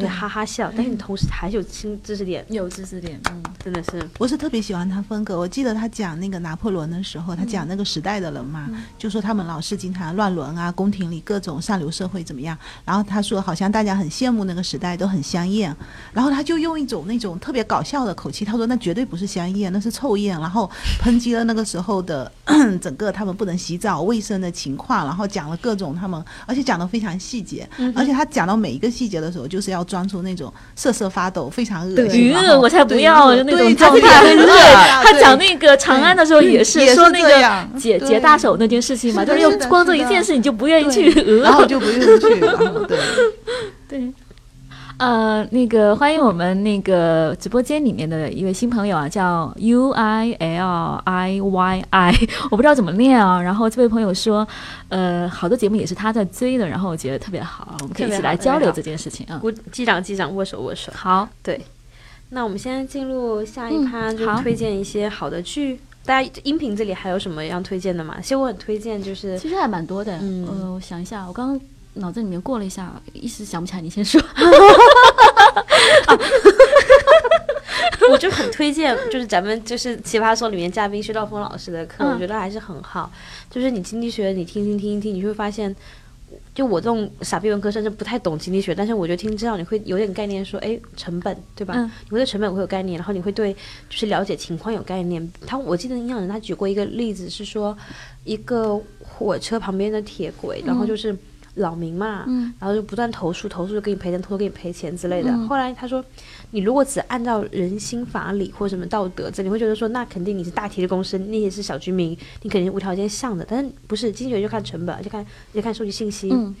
[0.00, 4.08] 就会哈哈笑，但是你同时还是有新知识点，有知识点，嗯，真的是。
[4.18, 5.38] 我是特别喜欢他风格。
[5.38, 8.68] 我记得他讲那个拿破仑的时候，他讲那个时代的人嘛，
[8.98, 12.56] 就说他们老是经常乱伦啊，宫廷里各种上流社会怎么样。
[12.84, 15.74] 然后他说，好像大家很羡慕那个时代，都很香艳。
[16.12, 20.38] 然后他就用一种那种特别搞笑的口气，他说那绝对不是香艳，那是臭艳。
[20.40, 20.68] 然后
[21.00, 22.30] 抨击了那个时候的
[22.80, 27.68] 整个他们不能洗澡、卫生的情况，然后讲了各种他们，而且讲的非常细节。
[27.94, 32.20] 而且他讲到每一个细节的时候，就是要装出那种瑟瑟发抖、非常恶心。
[32.20, 42.40] 鱼然后我才不要那种状态，他就很热啊他讲那个长安的时候也是说那个解解大手那件事情嘛，就是是的光这一件事你就不愿意对去然后就不愿意去，
[42.88, 42.98] 对。
[43.86, 44.12] 对，
[44.96, 52.14] 呃，那个欢迎我们那个直播间里面的一位新朋友啊，叫 U I L I Y I，
[52.50, 53.42] 我不知道怎么念啊。
[53.42, 54.46] 然后这位朋友说，
[54.88, 59.38] 呃，好多节目也是他在追的，然后我觉得特别好，我们可以一起来交流这件事情啊。
[59.38, 60.92] 鼓击掌击掌，握手握手。
[60.94, 61.60] 好，对，
[62.30, 65.80] 那我们现在进入下一嗯趴，就推荐一些好的剧。
[66.06, 68.16] 大家音频这里还有什么要推荐的吗？
[68.22, 70.18] 其实我很推荐，就是其实还蛮多的。
[70.18, 71.60] 嗯呃，我想一下，我刚刚
[71.94, 74.20] 脑子里面过了一下，一时想不起来，你先说。
[78.10, 83.10] 我就很推荐，就是咱们就是奇葩说里面嘉宾薛兆丰老师的课，嗯我觉得还是很好。
[83.50, 85.74] 就是你经济学，你听听听一听，你就会发现，
[86.54, 91.74] 就我这种傻逼文科生是不太懂经济学，但是我觉得听这样你会有点概念，说哎成本对吧？
[91.76, 93.54] 嗯你会对成本会有概念，然后你会对
[93.88, 95.32] 就是了解情况有概念。
[95.46, 97.76] 他我记得印象人他举过一个例子是说，
[98.24, 101.16] 一个火车旁边的铁轨，然后就是
[101.54, 105.30] 扰民嘛，嗯然后就不断投诉，投诉就给你赔钱，投诉给你赔钱之类的。
[105.30, 106.04] 嗯后来他说，
[106.50, 113.46] 你如果只按照人心法理或什么道德这，你会觉得说，那肯定你是大体的公司，那些是小居民，你肯定无条件向的。
[113.48, 116.30] 但是不是经济学就看成本，就看就看收集信息。
[116.32, 116.54] 嗯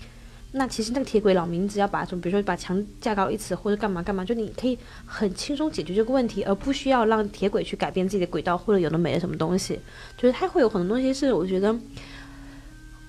[0.56, 9.80] 那其实那个铁轨老民只要把什么，比如说把墙架高一尺或者干嘛干嘛，就你可以很轻松解决这个问题，而不需要让铁轨去改变自己的轨道或者有的没的什么东西。
[10.16, 11.74] 就是它会有很多东西是我觉得。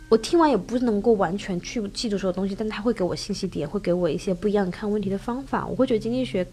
[0.08, 5.66] 我听完也不能够完全去记住所有东西，但他会给我信息点，会给我一些不一样看问题的方法。
[5.66, 6.46] 我会觉得经济学，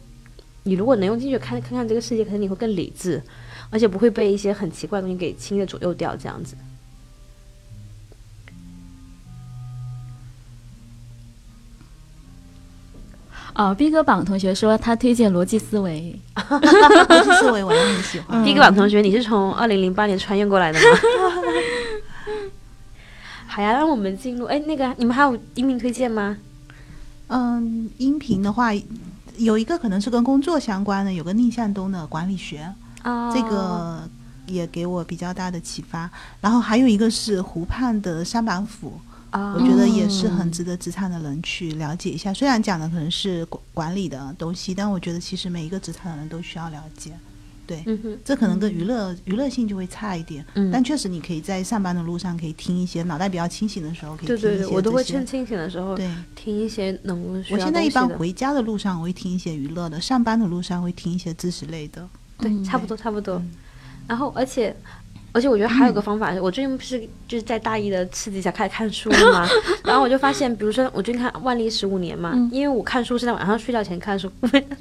[0.63, 3.23] 你如果能用经济学看看看这个世界，可能你会更理智，
[3.69, 6.17] 而且不会被一些很奇怪的东西给轻易的左右掉。
[6.17, 6.57] 这样子，
[13.55, 18.43] 哦，B 哥榜同学说他推荐逻辑思维， 逻辑思维我也很喜欢。
[18.43, 20.85] 第一个榜同学，你是从二零零八年穿越过来的吗？
[23.55, 24.47] 好呀，让我们进入。
[24.47, 26.39] 哎，那个你们还有音频推荐吗？
[27.27, 28.71] 嗯，音频的话，
[29.37, 32.67] 有一个可能是跟工作相关的，有个逆向东的管理学，
[33.03, 34.09] 啊这个
[34.47, 36.11] 也给我比较大的启发。
[36.41, 38.99] 然后还有一个是湖畔的三板斧，
[39.29, 42.33] 啊我觉得也是很值得职场的人去了解一下。
[42.33, 47.13] 虽然讲的可能是管管理的东西，但我觉得其实每一个职场的人都需要了解。
[47.73, 56.11] 对，嗯哼，这可能跟娱乐娱乐性就会差一点，嗯但确实你可以在上班的路上可以听一些，脑袋比较清醒的时候可以听一些对对对，我都会趁清醒的时候对。
[56.35, 62.07] 听一些能我现在一般回家的路上我会听一些娱乐的，上班的路上会听一些知识类的。
[62.39, 63.37] 对，嗯差不多差不多。
[63.37, 63.51] 嗯
[64.09, 64.75] 然后，而且，
[65.33, 69.49] 而且我觉得还有个方法，我最近不是就是在大一的刺激下开始看书了嘛，
[69.83, 74.31] 然后我就发现，比如说我最近看《万历十五年》嘛，嗯因为我看书是在晚上睡觉前看书，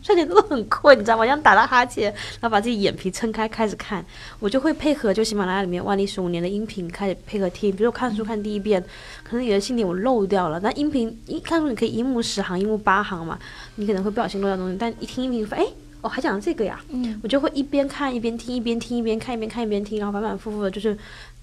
[0.02, 1.26] 睡前都很困，你知道吗？
[1.26, 4.06] 像打了哈欠，然后把自己眼皮撑开开始看，
[4.40, 8.84] 我就会配合就喜马拉雅里面《万历十五年》的音频开始配合听，比如我看书看第一遍，
[9.24, 13.40] 可能有的信点我漏掉了，那音频一看书你可以一目十行、一目八行嘛，
[13.76, 15.72] 你可能会不小心漏掉东西，但一听音频发现，哎。
[16.02, 20.98] 哦，还讲这个呀，嗯我就会一边看一边听，一边听一边看，一边看一边听，然后反反复复的，就是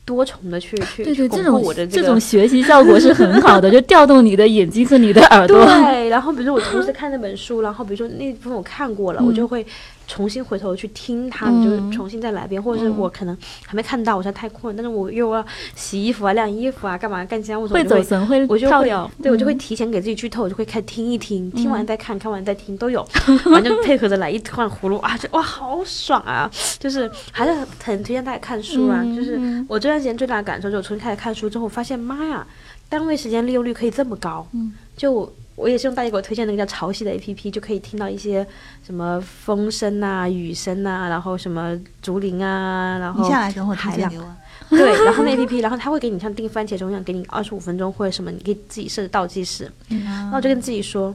[0.05, 5.65] 多重的去去对对，去巩这种固我的个这种学习效果是很好的，就调动你的眼睛和你的耳朵。
[5.65, 9.65] 对，然后比如说我同时看那本书，然后比如说那部分我看过了，我就会
[10.09, 12.99] 重新回头去听它，嗯就是重新再来一遍，或者是嗯。
[12.99, 15.45] 我可能还没看到，我现在太困，但是我又要
[15.77, 19.59] 洗衣服啊、晾衣服啊、干嘛干家务，会走神，会我就会跳掉，对我就会嗯。
[19.59, 23.05] 提前给自己剧透，我就会开听一听，听完嗯再看，看完再听都有，
[23.53, 26.51] 反正配合着来一换葫芦啊，就哇好爽啊！
[26.81, 29.67] 就是还是很很推荐大家看书啊，嗯就是嗯。
[29.69, 32.47] 我这段时间最大的感受就是我重新开始看书之后，发现妈呀，
[32.89, 34.73] 单位时间利用率可以这么高，嗯。
[34.97, 38.47] 就我我也是用大家给我推荐那个叫潮汐的 A P P，就可以听到一些
[38.87, 43.53] 什么风声啊、雨声啊，然后什么竹林啊，然你后海
[43.91, 44.25] 浪荐给我。
[44.71, 51.15] 对，然后那 A P P，然后它会给你像订番茄钟一样，给你二十五分钟或者什么，你可以自己设置倒计时，嗯然后我就跟自己说，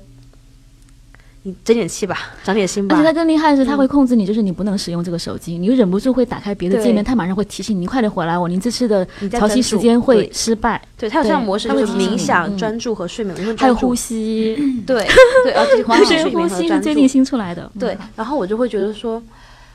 [1.45, 2.95] 你争点气吧，长点心吧。
[2.95, 3.05] 而且。
[3.05, 3.77] 它更厉害的是，它嗯。
[3.77, 7.07] 会控制你，就是你不能使用这个手机，你忍不住会打开别的界面，对。
[7.07, 12.57] 它马上会提醒你，你快点回来我您这次的你在潮汐时间会失败，对，它有这样模式，它会冥想、嗯。
[12.57, 14.55] 专注和睡眠，还有呼吸，
[14.87, 15.05] 对
[15.43, 19.21] 对， 而且呼吸、对呼吸是最近新出来的，对，然后我就会觉得说，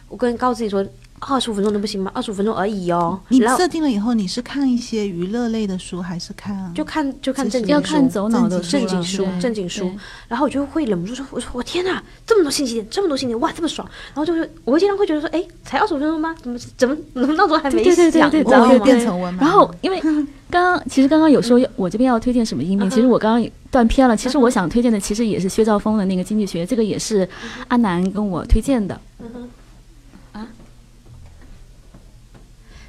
[0.09, 0.83] 我跟告诉自己说，
[1.21, 2.11] 二十五分钟都不行吗？
[2.15, 3.19] 二十五分钟而已哦。
[3.29, 9.91] 你设定了以后，你是看一些娱乐类的书，还是看就看就看正经书要看走脑的正经书正经书
[10.29, 13.89] 然后我就会忍不住说，我说我天哪，这么多信息点，这么多信息点，哇，这么爽。
[14.09, 16.35] 然后就是我会经常会觉得说，哎，才二十五分钟吗？
[16.43, 18.43] 怎么怎么怎么闹钟还没对对对？
[19.39, 20.01] 然后，因为
[20.51, 24.17] 刚刚其实刚刚有说我这边要推荐什么音频，其实我刚刚断片了。
[24.17, 27.29] 其实我想推荐的其实也是薛兆丰的那个经济学，这个也是
[27.69, 28.99] 阿南跟我推荐的。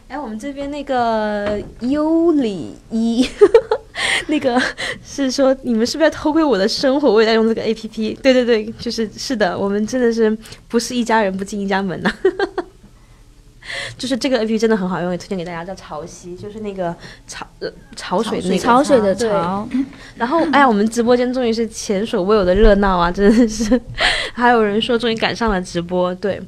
[0.09, 3.23] 哎，我们这边那个优里一，
[4.25, 4.59] 那个
[5.05, 7.11] 是说你们是不是在偷窥我的生活？
[7.11, 8.13] 我也在用这个 A P P。
[8.15, 10.35] 对对对，就是是的，我们真的是
[10.67, 12.11] 不是一家人不进一家门呐、
[13.99, 16.95] 就是这个 A P P 真的很好用，也推荐给大家，叫潮汐，就是那个
[17.27, 19.69] 潮呃潮水的那个潮水的潮，
[20.17, 23.11] 然后，哎呀，我们直播间终于是前所未有的热闹啊！
[23.11, 23.79] 真的是，
[24.33, 26.41] 还有人说终于赶上了直播，对。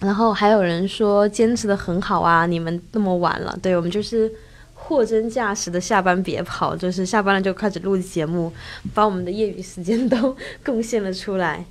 [0.00, 4.30] 然后还有人说坚持的很好啊，你们那么晚了，对我们就是
[4.74, 8.52] 货真价实的下班别跑，就是下班了就开始录节目，
[8.92, 11.64] 把我们的业余时间都贡献了出来。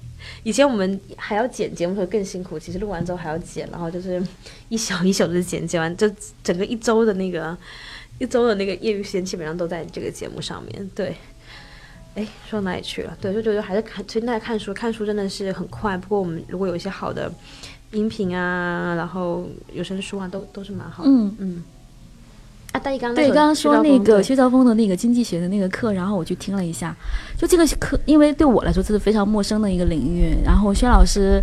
[0.43, 4.24] 以前我们还要剪节目的时候更辛苦，其实录完之后还要剪，然后就是
[4.69, 6.09] 一小一小的剪，剪完就
[6.41, 7.55] 整个一周的那个
[8.19, 10.89] 一周的那个业余时间基本上都在这个节目上面。
[10.95, 11.13] 对，
[12.15, 13.17] 哎，说到哪里去了？
[13.19, 15.97] 对，就觉得还是看推荐大家看书，看书真的是很快。
[15.97, 17.30] 不过我们如果有一些好的
[17.93, 21.09] 音频啊，然后有声书啊，都都是蛮好的。
[21.09, 21.35] 嗯。
[21.39, 21.63] 嗯。
[22.73, 26.95] 啊，大一刚刚对，刚刚说那个薛薛兆丰的那个经济学的那个课，然后我去听了一下，
[27.37, 30.35] 就这个课，因为对我来说这是非常陌生的一个领域。
[30.43, 31.39] 然后薛老师，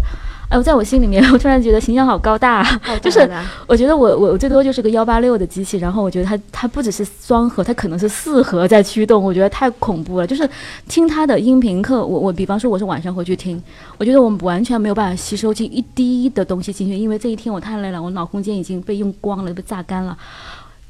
[0.50, 2.64] 哎，我在我心里面，我突然觉得形象好高大，
[3.00, 3.20] 就是
[3.68, 10.26] 我觉得我我最多就是个幺八六的机器，然后我觉得它它不只是双核，它可能是四核在驱动，我觉得太恐怖了。
[10.26, 10.48] 就是
[10.88, 13.62] 听他的音频课，我我比方说我是晚上回去听，
[13.96, 20.18] 我觉得我们完全没有办法吸收进一滴的东西进去，因为这一天我太累了，我脑空间已经被用光了，被榨干了。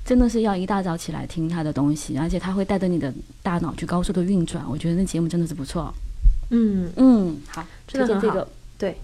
[0.02, 4.64] 真的是要一大早起来听他的东西，而且他会带着你的大脑去高速的运转。
[4.70, 5.92] 我觉得那节目真的是不错。
[6.48, 8.48] 嗯，嗯，好，真的很好推荐这个。
[8.78, 8.96] 对，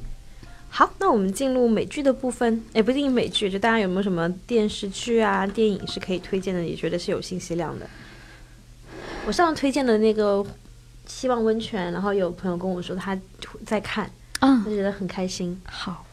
[0.77, 2.62] 好，那我们进入美剧的部分。
[2.74, 6.62] 哎，不一定美剧，就大家有没有什么电视剧啊、电影是可以推荐的？
[6.62, 7.89] 也觉得是有信息量的。
[9.27, 10.45] 我上次推荐的那个
[11.07, 13.18] 《希望温泉》，然后有朋友跟我说他
[13.64, 14.11] 在看，
[14.41, 15.59] 啊我，觉得很开心。
[15.64, 16.05] 好，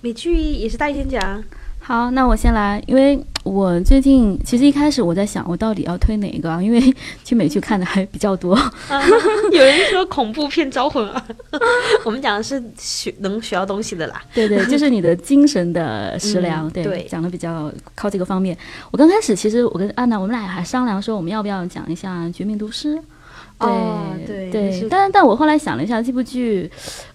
[0.00, 1.42] 美剧也是大一先讲，
[1.84, 6.62] 好，那我先来，因为我最近其实一开始我在想，我到底要推哪一个啊？
[6.62, 6.80] 因为
[7.24, 8.56] 去美剧看的还比较多。
[9.50, 11.26] 有人说恐怖片招魂啊，
[12.06, 14.22] 我们讲的是学能学到东西的啦。
[14.32, 18.56] 对对，就是你的精神的食粮，嗯对，对讲的比较靠这个方面。
[18.92, 22.94] 我刚开始其实我跟安娜，我们俩还商量说，我们要不要讲一下《绝命毒师》。
[23.62, 26.70] 对、哦对对，但但我后来想了一下，这部剧，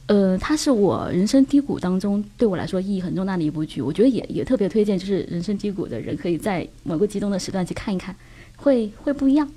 [0.08, 8.16] 呃，它是我人生低谷当中对我来说意义很重大的一部剧，我觉得也也特别推荐，就是人生低谷的人可以在某个激动的时段去看一看，
[8.56, 9.48] 会会不一样。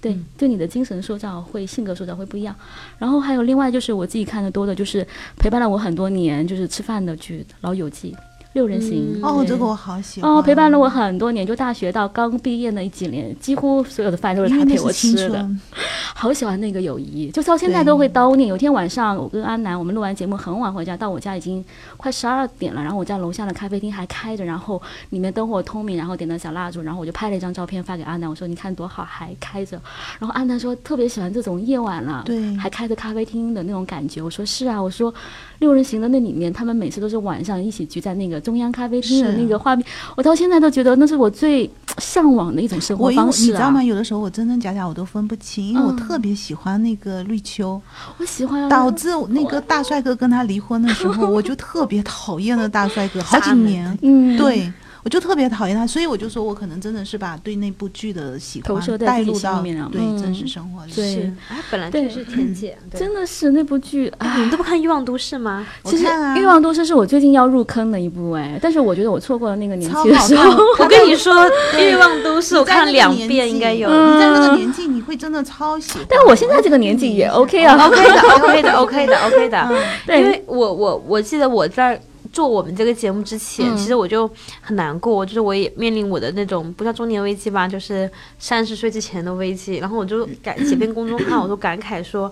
[0.00, 2.54] 对，嗯对你的精神塑造会性格塑造会不一样。
[2.98, 5.06] 然后还有另外就是我自己看的多的，就是
[5.38, 8.12] 陪伴了我很多年，就是吃饭的剧《老友记》
[8.54, 10.30] 《六人行》嗯哦，这个我好喜欢。
[10.30, 15.48] 哦，陪伴了我很多年，就大学到刚毕业那几年，几乎所有的饭都是他陪我吃的。
[16.16, 18.48] 好喜欢那个友谊，就到现在都会叨念。
[18.48, 21.62] 有天晚上，我跟安南，我们录完节目很晚回家，到我家已经
[21.96, 24.80] 快十二点了，然后我家楼下的咖啡厅还开着，然后
[25.10, 29.76] 里面灯火通明，然后点了小蜡烛，然后我就拍了一张照片发给安南，我说你看多好，还开着。
[30.20, 34.22] 然后安南说特别喜欢这种夜晚了，对还开着咖啡厅的那种感觉。
[34.22, 35.12] 我说是啊，我说
[35.58, 39.84] 六人行的那里面，他们每次都是晚上一起聚在那个中央咖啡厅的那个画面，
[40.14, 41.68] 我到现在都觉得那是我最
[41.98, 43.82] 向往的一种生活方式啊你知道吗？。
[43.82, 47.80] 有的时候我真真假假我都分不清，因为我嗯特别喜欢那个绿秋，
[48.18, 53.98] 我喜欢啊导致那个大帅哥跟他离婚的时候， 我就特别讨厌那大帅哥，好几年。
[54.02, 54.70] 嗯，对，
[55.04, 60.92] 我就特别讨厌他，所以我就说我可能真的是把对那部剧的喜欢带入到里面了对嗯真实生活里。
[60.92, 61.30] 对
[61.70, 65.66] 本来就是天界，对真的是那部剧，你们都不看《欲望都市》吗？
[65.84, 70.58] 其实我看啊《欲望都市》是我最近要入坑的一部哎，但是我觉得我错过了那个年超纪的时候。
[70.80, 71.34] 我跟你说，
[71.78, 73.88] 《欲望都市》我看两遍应该有。
[73.90, 76.06] 嗯你在那个年纪，你会真的超喜欢。
[76.08, 79.58] 但我现在这个年纪也 OK 啊 OK 的，OK 的，OK 的，OK 的。
[79.70, 79.76] 嗯
[80.06, 82.00] 对因为我我我记得我在
[82.34, 84.28] 做我们这个节目之前，嗯其实我就
[84.60, 89.76] 很难过，就是我也面临我的那种不叫中年危机吧，就是三十岁之前的危机。
[89.76, 92.30] 然后我就改写篇公众号，我都感慨说。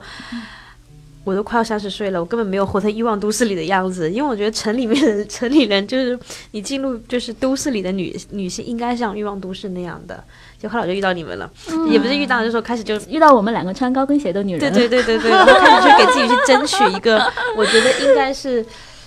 [1.25, 6.19] 我都快要三十岁了，我根本没有活成欲望都市里的样子，因为我觉得城里面的城里人就是
[6.51, 10.25] 你进入就是都市里的女女性应该像欲望都市那样的。
[10.61, 11.49] 就后来我就遇到你们了，
[11.89, 17.25] 也不是遇到，就是说开始就遇到我们两个穿高跟鞋的女人，对对对对对，然后开始去给自己去争取一个，
[17.57, 18.67] 我觉得应该是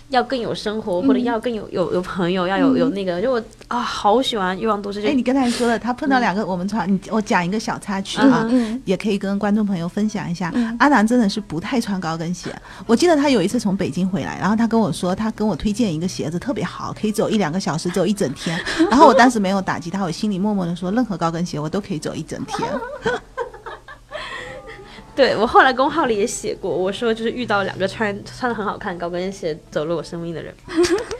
[0.09, 10.53] 要更有生活，或者要更有有有朋友，要有有那个，就我啊，好喜欢《欲望都市》，就哎，你刚才说了，他碰到两个我们穿，你我讲一个小插曲啊，嗯也可以跟观众朋友分享一下。
[10.79, 12.49] 阿南真的是不太穿高跟鞋，
[12.85, 18.59] 我记得他有一次从北京回来，然后他跟我说，他跟我推荐一个鞋子特别好，可以走一两个小时，走一整天。
[18.89, 22.69] 然后我当时没有打击他，我心里默默的说，任何高跟鞋我都可以走一整天。
[25.15, 30.53] 对我后来公号里也写过，我说就是遇到两个穿穿的很好看高跟鞋走入我生命的人，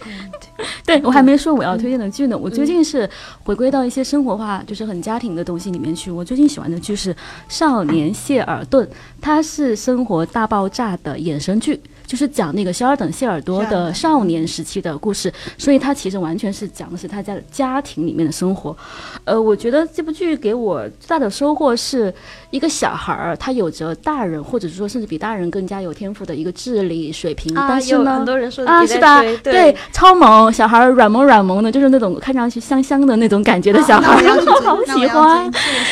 [0.86, 2.38] 对我还没说我要推荐的剧呢。
[2.38, 3.10] 我最近是
[3.44, 6.12] 回归到一些生活化，就是很家庭的东西里面去。
[6.12, 7.14] 我最近喜欢的剧是
[7.48, 8.86] 《少年谢尔顿》，
[9.22, 11.82] 它是《生活大爆炸》的衍生剧。
[12.06, 18.78] 就是讲那个肖尔等谢尔多的少年时期的故事，所以它其实完全是讲的是他家家庭里面的生活。
[19.24, 22.14] 呃，我觉得这部剧给我最大的收获是
[22.56, 29.22] 一个小孩儿，他有着大人或者是说甚至比大人更加有天赋的一个智力水平，但是呢，很多人说啊，是吧？
[29.22, 35.52] 追对，超萌，小孩儿软萌软萌的，就是那种看上去香香的那种感觉的小孩儿， 好喜欢。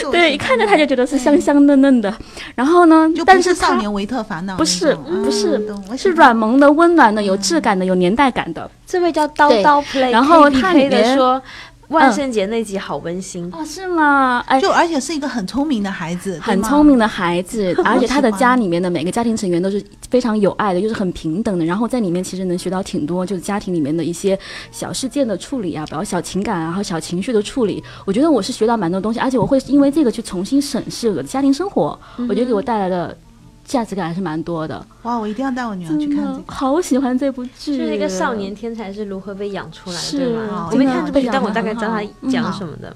[0.10, 2.14] 对，一看着他就觉得是香香嫩嫩的。
[2.56, 5.62] 然后呢，但是少年维特烦恼，不是不是
[5.98, 8.72] 是软萌的、温暖的、有质感的、有年代感的。
[8.88, 11.42] 这位叫刀对刀 play，然后它 KPK 里面说
[11.90, 14.44] 万圣节那集好温馨，哦，是吗？
[14.48, 21.66] 哎，就而且是一个很聪明的孩子，很聪明的孩子， 而且他的家里面的每个家庭成员都是非常有爱的，又是很平等的。
[21.66, 24.38] 然后在里面其实能学到挺多，就是家庭里面的一些
[24.72, 27.84] 小事件的处理啊，包括小情感啊和小情绪的处理。
[28.06, 31.98] 我觉得我是学到蛮多东西，而且我会因为这个去重新审视我的家庭生活，
[32.30, 33.16] 我觉得给我带来的
[33.64, 34.86] 价值感还是蛮多的。
[35.04, 36.44] 哇，我一定要带我女儿去看这个。
[36.48, 40.68] 好喜欢这部剧，就是一个少年天才是如何被养出来的，是对吗？
[40.68, 42.96] 哦我没看这部剧，但我大概知道他讲什么的，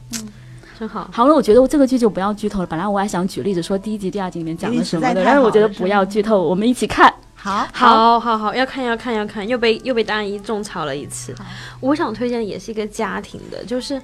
[0.77, 1.09] 真好。
[1.11, 2.65] 好了，我觉得我这个剧就不要剧透了。
[2.67, 7.13] 本来我还想举例子说第一集、第二集里面讲了什么的，但是我觉得不要剧透，我们一起看。
[7.39, 11.33] 好，好好好，要看要看要看，又被又被大一种草了一次。
[11.79, 14.01] 我想推荐的也是一个家庭的，就是，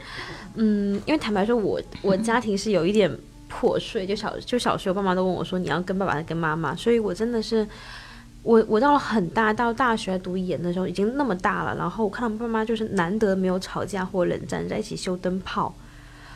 [0.53, 3.11] 嗯，因为坦白说我，我家庭是有一点
[3.53, 7.67] 破碎，就小就小学我爸妈都问我说你要跟爸爸跟妈妈，所以我真的是，
[8.41, 15.71] 我我到了很大到大学读研的时候已经那么大了，然后我看到爸妈就是难得没有吵架或冷战，在一起修灯泡。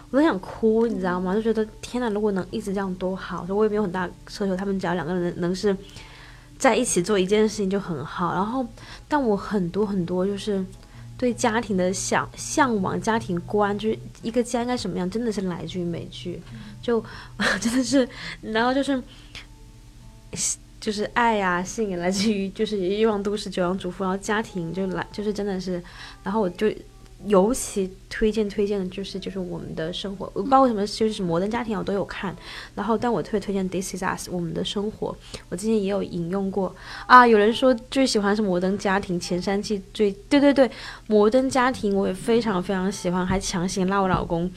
[0.10, 1.34] 我都想哭，你知道吗？
[1.34, 3.46] 就觉得天哪，如果能一直这样多好。
[3.46, 5.76] 所以我也没有很大奢求，他们只要两个人能是
[6.58, 8.34] 在一起做一件事情就很好。
[8.34, 8.66] 然后，
[9.10, 10.64] 但我很多很多就是
[11.18, 16.42] 对家庭的想向往、家庭观，就是一个家应该什么样，真的是来自于美剧，
[16.82, 17.04] 就
[17.60, 18.08] 真的是，
[18.42, 19.02] 然后就是
[20.80, 25.84] 就是爱呀、性也来自于就是《欲望都市》《九阳主妇》，然后家庭就来就是真的是，
[26.24, 26.72] 然后我就。
[27.26, 32.36] 尤其推荐推荐的就是就是我们的生活，包括什么就是摩登家庭我都有看，
[32.76, 35.16] 然后但我特别推荐《This Is Us》我们的生活，
[35.50, 36.74] 我之前也有引用过
[37.08, 37.26] 啊。
[37.26, 40.70] 有人说最喜欢是摩登家庭前三季最对对对，
[41.08, 44.50] 摩登家庭我也非常非常喜欢，还强行拉我老公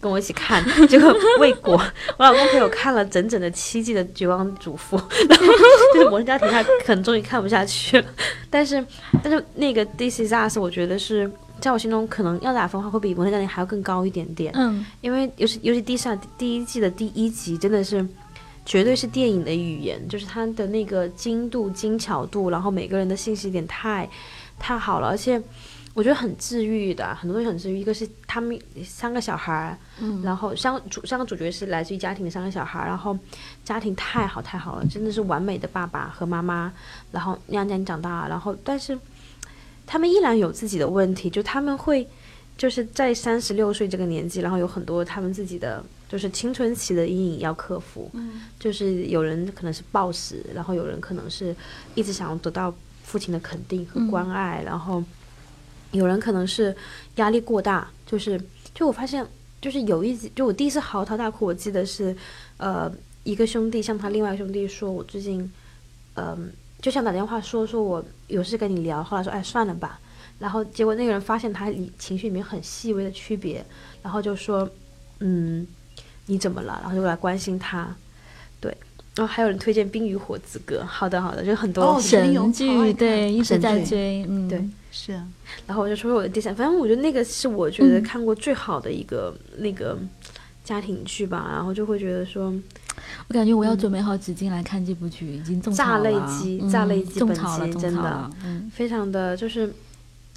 [0.00, 1.80] 跟我一起看， 结果未果，
[2.18, 4.98] 我老公陪我看了整整的七季的《绝望主妇》，
[5.28, 5.46] 然后
[5.94, 8.06] 就是摩登家庭他可能终于看不下去了，
[8.50, 8.84] 但是
[9.22, 11.30] 但是那个《This Is Us》我觉得是。
[11.60, 14.52] 在我心中，可能要打分的话，会比《摩登家庭》还要更高一点点。
[14.56, 15.94] 嗯，因为尤其尤其第
[16.56, 18.06] 一季的第一集，真的是
[18.64, 24.08] 绝对是电影的语言，就是它的那个精度、精巧度，然后每个人的信息点太
[24.58, 25.40] 太好了，而且
[25.92, 27.78] 我觉得很治愈的，很多东西很治愈。
[27.78, 33.18] 一个是他们三个小孩儿，嗯，然后三主三个主角是来自于家庭的三个小孩儿，然后
[33.64, 36.72] 家庭太好太好了，真的是完美的爸爸和妈妈，
[37.12, 38.98] 然后让你长大，然后但是。
[39.90, 42.06] 他们依然有自己的问题，就他们会，
[42.56, 48.08] 就是在三十六岁这个年纪，然后有很多他们自己的就是青春期的阴影要克服。
[48.12, 51.52] 嗯，就是有人可能是暴食，然后有人可能是
[51.96, 52.72] 一直想要得到
[53.02, 55.02] 父亲的肯定和关爱，然后
[55.90, 56.72] 有人可能是
[57.16, 57.90] 压力过大。
[58.06, 58.40] 就是
[58.72, 59.26] 就我发现，
[59.60, 62.16] 就是有一集，就我第一次嚎啕大哭，我记得是
[62.58, 62.88] 呃
[63.24, 65.50] 一个兄弟向他另外兄弟说，我最近
[66.14, 66.52] 嗯。
[66.80, 70.00] 就想打电话说说我有事跟你聊，后来说哎算了吧，
[70.38, 73.64] 然后结果那个人发现他里情绪里面很细微的区别，
[74.02, 74.68] 然后就说
[75.18, 75.66] 嗯
[76.26, 76.78] 你怎么了？
[76.82, 77.94] 然后就来关心他，
[78.60, 78.74] 对，
[79.14, 84.48] 然后还有人推荐《冰与火之歌》，好的好的，就很多神剧对一直在追，嗯。
[84.48, 84.64] 对。
[84.92, 85.12] 是，
[85.68, 89.96] 然后我就说我的第三，反正我觉得那个是我觉得看过最好的一个那个
[90.64, 92.52] 家庭剧吧，然后就会觉得说。
[93.28, 98.30] 我感觉我要准备好纸巾来看这部剧，已经种炸泪机，炸泪机，种草了，真的，
[98.72, 99.72] 非常的就是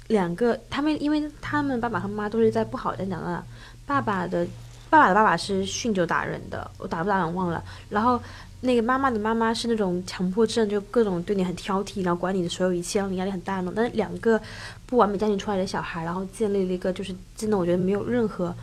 [0.08, 3.44] 两个他们，因为他们爸爸和妈妈都是在不好的家长大的，
[3.86, 4.46] 爸爸的
[4.90, 8.20] 爸爸的爸爸是酗酒打人的，我打不打人忘了，然后
[8.60, 13.72] 那个妈妈的妈妈是那种强迫症，就各种对你很挑剔，然后管你的所有一切，让你压力很大那种。
[13.74, 14.40] 但是两个
[14.86, 18.54] 不完美家庭出来的小孩，然后建立了一个就是真的，我觉得没有任何。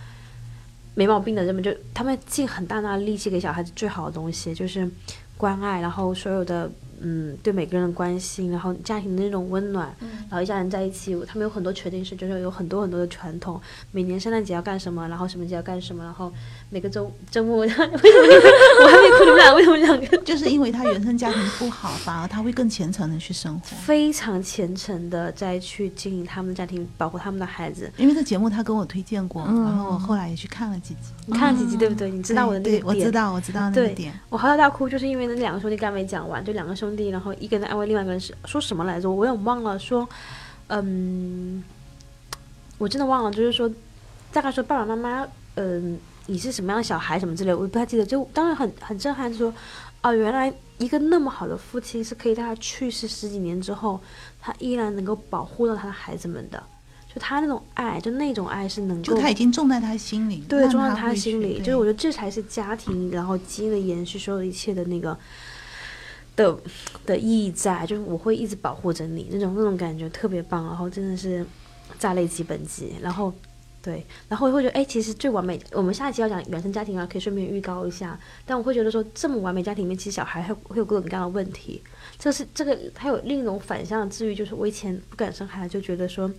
[0.96, 4.89] 没毛病的人们就他们尽很大大的力气给小孩子最好的东西，就是
[5.38, 6.72] 关爱，然后所有的。
[7.04, 9.92] 嗯，对每个人的关心，然后家庭的那种温暖，
[10.30, 13.60] 然后一家人在一起，他们有很多确定是，就是有很多很多的传统。
[13.92, 16.32] 每年圣诞节要干什么，然后什么节要干什么，然后
[16.74, 17.97] 每个周周末，为什么我
[18.88, 20.17] 还没哭，你们俩为什么两个？
[20.19, 27.91] 就是因为他原生家庭不好，反而他会更虔诚的去生活，非常虔诚的再去经营他们的家庭，保护他们的孩子。
[27.97, 31.11] 因为这节目他跟我推荐过，然后我后来也去看了几集。
[31.26, 32.09] 你看了几集对不对？
[32.09, 32.86] 你知道我的那个点？
[32.86, 34.17] 我知道，我知道那个点。
[34.30, 37.09] 我嚎啕大哭，就是因为那两个兄弟刚没讲完，就两个兄弟。
[37.09, 39.11] 然后一个人安慰另外一个人是说什么来着？
[39.11, 39.78] 我有点忘了。
[39.78, 40.07] 说，
[40.67, 41.61] 嗯，
[42.78, 43.32] 我真的忘了。
[43.32, 43.69] 就是说，
[44.32, 48.05] 大概说爸爸妈妈，嗯，你是什么样的小孩什么之类，我不太记得。
[48.05, 49.53] 就当时很很震撼，说，
[50.01, 53.99] 哦，原来一个那么好的父亲是可以在他去世十几年之后，
[54.39, 56.61] 他依然能够保护到他的孩子们的。
[57.13, 61.59] 就他那种爱，就那种爱是能够，就他已经种在他心里，对，种在他心里。
[61.59, 65.17] 就是我觉得这才是家庭，然后基因的延续，所有一切的那个。
[66.34, 66.57] 的
[67.05, 71.45] 的意义在，就是我会一直保护着你，那种那种感觉特别棒，然后真的是
[71.99, 73.34] 炸裂基本级，然后
[73.82, 78.20] 对，然后我会觉得，哎，其实最完美，我们下一期要讲原生家庭啊，可以顺便预告一下。
[78.46, 81.82] 但我会觉得说，这么完美家庭里面，其实小孩会会有各种各样的问题，
[82.20, 86.32] 这是这个还有另一种反向的治愈，就是我以前不敢生孩子，就觉得说。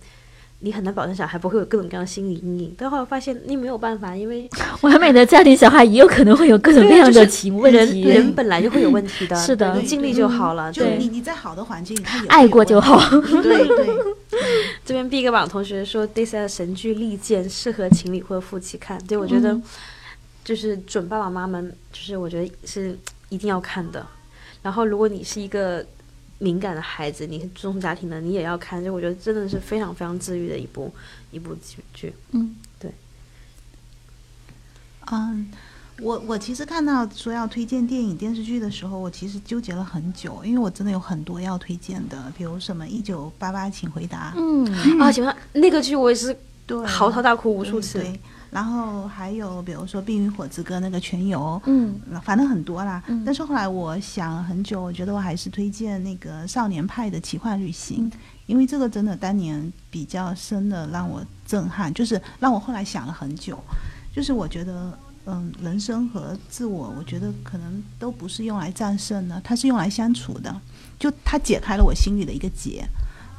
[0.65, 4.49] 你很难保证小孩不会有各种各样的心理阴影，但后来发现你没有办法，因为
[4.79, 10.71] 完美的家庭小孩也有可能会有各种各样的情问题，人本来就会有问题的，是的，尽力就好了。
[10.71, 12.97] 就你你在好的环境，他爱过就好。
[13.19, 13.89] 对对。
[14.85, 19.59] 这边 B 个榜同学说，This 的神剧利剑适合情侣或者夫妻看，对我觉得
[20.45, 22.97] 就是准爸爸妈妈们，就是我觉得是
[23.27, 24.05] 一定要看的。
[24.61, 25.85] 然后如果你是一个。
[26.39, 28.83] 敏感的孩子，你是重家庭的，你也要看。
[28.83, 30.93] 就我觉得真的是非常非常治愈的一部
[31.31, 31.55] 一部
[31.93, 32.13] 剧。
[32.31, 32.91] 嗯，对。
[35.11, 35.51] 嗯，
[36.01, 44.31] 我我其实看到说要推荐电影电视剧的时候，我其实纠结了很久，因为我真的有很多要推荐的，比如什么《一九八八，请回答》。
[44.37, 48.03] 嗯啊，喜欢那个剧，我也是对嚎啕大哭无数次。
[48.53, 53.01] 然后还有比如说《冰与火之歌》那个全游，嗯反正很多啦。
[53.07, 58.09] 嗯但是后来我想了很久，我觉得我还是推荐那个《少年派的奇幻旅行》，
[58.45, 63.57] 因为这个真的当年比较深的让我震撼，就是让我后来想了很久，
[64.15, 64.97] 就是我觉得。
[65.25, 70.53] 嗯，人生和自我，我觉得可能都不是用来战胜的，它是用来相处的。
[70.99, 72.85] 就它解开了我心里的一个结，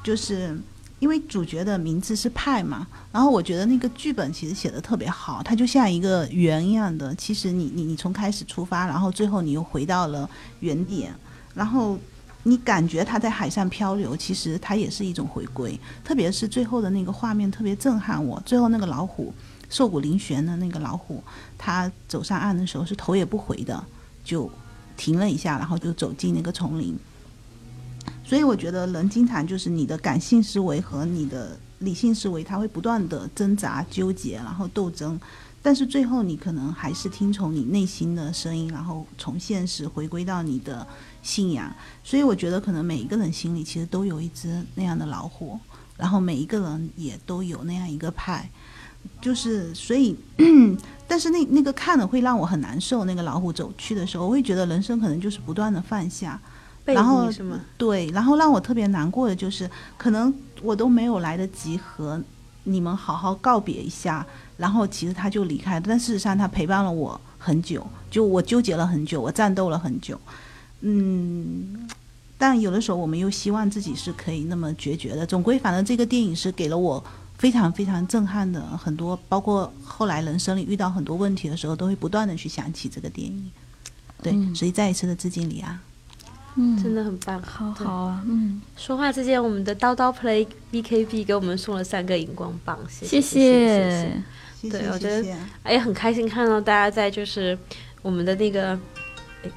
[0.03, 0.59] 就是
[1.01, 7.14] 因为主角的名字是派嘛，然后我觉得那个剧本其实写的特别好，它就像一个圆一样的。
[7.16, 10.28] 其实你你你从开始出发，然后最后你又回到了
[10.61, 11.12] 原点，
[11.53, 11.99] 然后
[12.45, 15.78] 你感觉它在海上漂流，其实它也是一种回归。
[16.03, 19.34] 特别是最后的那个画面特别震撼我，最后那个老虎
[19.68, 21.22] 瘦骨嶙峋的那个老虎，
[21.59, 23.84] 它走上岸的时候是头也不回的，
[24.24, 24.51] 就
[24.97, 26.97] 停了一下，然后就走进那个丛林。
[28.25, 35.20] 所以我觉得人经常就是你的感性思维和你的理性思维，它会不断的挣扎、纠结，然后斗争，
[35.62, 40.87] 但是最后你可能还是听从你内心的声音，然后从现实回归到你的
[41.22, 41.70] 信仰。
[42.03, 45.61] 所以我觉得可能每一个人心里其实都有一只那样的老虎，
[45.99, 48.49] 然后每一个人也都有那样一个派，
[49.20, 50.16] 就是所以，
[51.07, 53.05] 但是那那个看了会让我很难受。
[53.05, 56.41] 那个老虎走去的时候，我会觉得人生可能就是不断的放下。
[56.85, 57.28] 背然后？
[57.76, 60.32] 对，然后让我特别难过的就是，可能
[60.62, 62.20] 我都没有来得及和
[62.64, 64.26] 你们好好告别一下，
[64.57, 70.20] 然后其实他就离开了，但事实上他陪伴了我很久，就我纠结了很久，我战斗了很久，
[70.80, 71.89] 嗯，
[72.37, 77.03] 但有的时候我们又希望自己是可以那么决绝的，总归反正这个电影是给了我。
[77.37, 83.51] 非常非常震撼的很多，包括后来人生里遇到很多问题的时候，都会不断的去想起这个电影。
[84.22, 85.78] 对，嗯所以再一次的致敬李安。
[86.57, 93.51] 嗯，真的很棒，好好啊，嗯，说话之间，我们的叨叨 Play BKB 给我们送了三个荧光棒，谢谢谢谢谢。
[93.51, 94.23] 谢。
[94.63, 97.59] 谢谢对我觉得谢谢哎，很开心看到大家在就是
[98.03, 98.79] 我们的那个，
[99.43, 99.51] 哎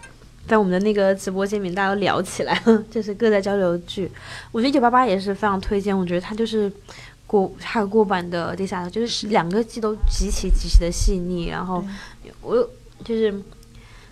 [0.48, 4.10] 在我们的那个直播间里面，大家都聊起来了， 就是各在交流剧。
[4.52, 6.72] 我觉得一九八八也是非常推荐，我觉得它就是
[7.28, 11.86] 过还有过版的地下，就是两个季都极其极其的细腻，然后
[12.41, 12.58] 我
[13.06, 13.32] 就是。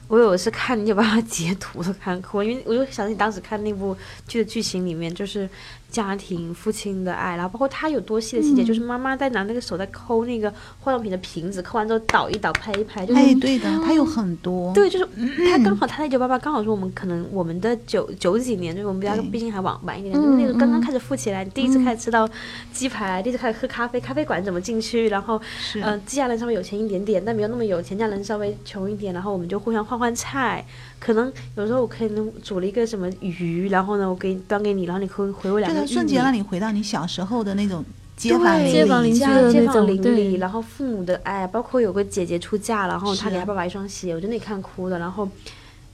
[0.07, 3.97] 我有一次看你就把它截图都看哭，因为我就想起当时看那部
[4.27, 5.49] 剧的剧情里面，就是
[5.95, 14.73] 家庭父亲的爱，然后包括他有多细的细节，就是妈妈在拿那个手在抠那个化妆品的瓶子，抠完之后倒一倒拍一拍，就是、哎，对的，他有很多。
[14.73, 15.07] 对，就是
[15.49, 20.81] 他刚好他那九八八刚好是我们可能我们的九九几年，就是我们比较毕竟还晚晚一点，就是那个刚刚嗯。
[20.81, 22.29] 开始富起来，第一次开始吃到
[22.73, 25.79] 鸡排，第一次开始喝咖啡，咖啡馆怎么进去，然后是。
[25.79, 30.65] 呃，这家人稍微有钱一点点，但没有那么有钱，家人稍微穷一点，然后我们就互相换换菜。
[31.05, 37.85] 可能有时候我可以能煮了一个什么鱼，然后呢，我给端给你，然后你回回我两个玉瞬间让你回到你小时候的那种
[38.17, 44.97] 街坊街坊邻居家的那街坊邻里，然后父母的爱，包括有个姐姐出嫁，然后她给她爸爸一双鞋，我真的看哭的。
[44.97, 45.29] 然后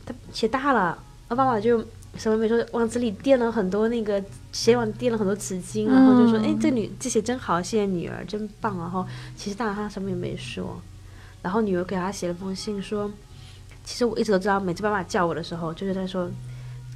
[0.06, 0.98] 她鞋大了，
[1.28, 1.84] 她爸爸就
[2.16, 9.06] 什么没说，往这里垫了很多那个鞋往垫了很多纸巾，然后就说：“哎、嗯这女这鞋真好，谢谢女儿，真棒。”然后
[9.36, 10.82] 其实大人他什么也没说，
[11.42, 13.12] 然后女儿给他写了封信说
[13.92, 16.30] ：“其实我一直都知道，每次爸爸叫我的时候，就是在说。”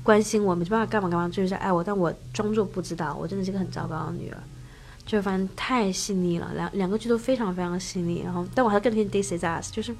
[0.05, 4.37] 关心我，每次爸爸干嘛干嘛，就是在爱我，但我装作不知道，我真的是个很糟糕的女儿。
[5.03, 8.21] 就反正太细腻了，两两个剧都非常非常细腻。
[8.23, 9.95] 然后，但我还是更推荐《This Is Us》，就是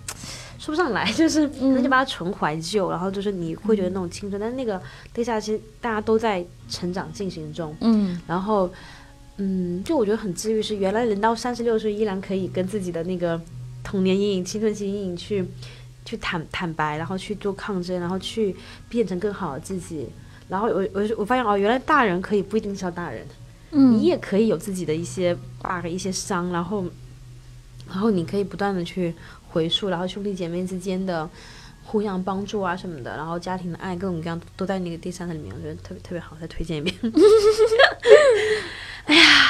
[0.59, 4.79] 说不上来，就是可能就把它纯怀旧，然后就是你会觉得那种青春，但是那个
[5.11, 7.75] 《This Is Us》其实大家都在成长进行中。
[7.81, 8.69] 嗯然后，
[9.37, 13.41] 嗯，就我觉得很治愈，是原来人到三十六岁依然可以跟自己的那个
[13.83, 15.43] 童年阴影、青春期阴影去
[16.05, 18.55] 去坦坦白，然后去做抗争，然后去
[18.87, 20.07] 变成更好的自己。
[20.47, 23.27] 然后我我我发现哦，原来大人可以不一定是要大人，
[23.71, 26.85] 嗯，你也可以有自己的一些 bug、一些伤，然后
[27.87, 29.13] 然后你可以不断的去
[29.49, 31.27] 回溯，然后兄弟姐妹之间的
[31.83, 36.95] 互相帮助啊什么的，然后家庭的爱各种各样都在那个第三层里面，我觉得特别特别好，再推荐一遍。
[39.05, 39.44] 哎呀，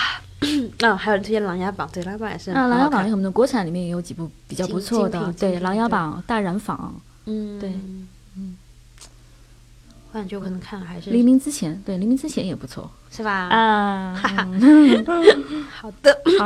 [0.82, 6.94] 啊，还有人推荐《琅琊榜》，对，《琅琊榜》也是啊，《琅琊榜》我们的国产里面也有几部比较不错的对，《琅琊榜》《大染坊
[7.26, 7.70] 嗯，对，
[8.36, 8.58] 嗯，
[10.12, 12.90] 我感觉我可能看了还》，是黎明之前，对，黎明之前也不错。
[13.10, 13.32] 是吧？
[13.32, 14.14] 啊。
[15.72, 16.46] 好的，好，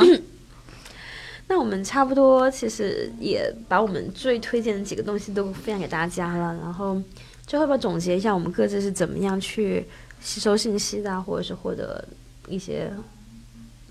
[1.48, 6.96] 那我们差不多其实也把我们最推荐的几个东西都分享给大家了，然后
[7.44, 9.84] 最后要总结一下我们各自是怎么样去
[10.20, 12.04] 吸收信息的啊，或者是获得
[12.48, 12.92] 一些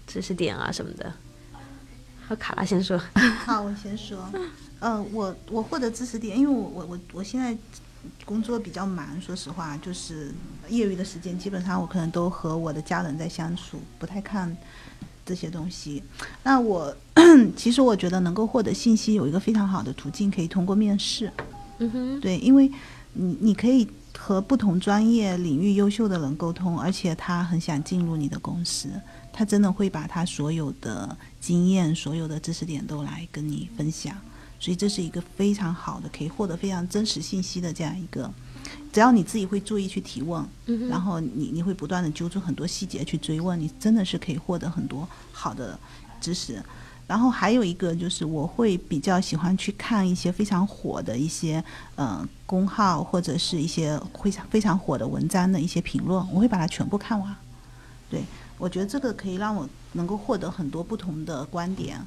[0.10, 1.14] 知识点啊什么的？
[2.28, 3.00] 和卡拉先说，
[3.46, 4.18] 好，我先说，
[4.80, 7.56] 嗯、我我获得知识点，因为我我我我现在
[8.26, 10.32] 工作比较忙，说实话，就是
[10.68, 14.56] 业余的时间基本上我可能都和我的家人在相处，不太看
[15.26, 16.04] 这些东西。
[16.44, 16.96] 那我
[17.56, 21.32] 其实我觉得能够获得信息有一个非常好的途径，可以通过面试。
[21.80, 22.72] 嗯哼，对，因为
[23.14, 23.88] 你你可以
[24.18, 28.90] 和不同专业领域优秀的人沟通，而且他很想进入你的公司，
[29.40, 34.14] 他真的会把他所有的经验、所有的知识点都来跟你分享，
[34.60, 38.30] 所以这是一个非常好的，可以获得非常真实信息的这样一个。
[38.92, 45.80] 只要你自己会注意去提问，嗯然后你你会不断的揪出很多细节去追问，你真的是可以获得很多好的
[46.20, 46.62] 知识。
[47.08, 51.64] 然后还有一个就是，我会比较喜欢去看一些非常火的一些
[51.96, 57.34] 呃公号或者是一些非常非常火的文章的一些评论，我会把它全部看完。
[58.12, 58.22] 对
[58.60, 62.00] 我觉得这个可以让我能够获得很多不同的观点。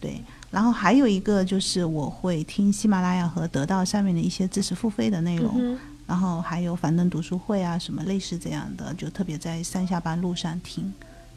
[0.00, 5.54] 对，然后还有一个就是我会听喜马拉雅和得到上面的一些知识付费的内容。
[5.58, 5.76] 嗯
[6.06, 10.92] 然后还有樊登读书会啊，什么类似这样的，就特别在上下班路上听，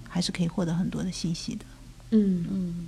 [0.09, 1.63] 还是可以获得很多的信息的。
[2.11, 2.87] 嗯嗯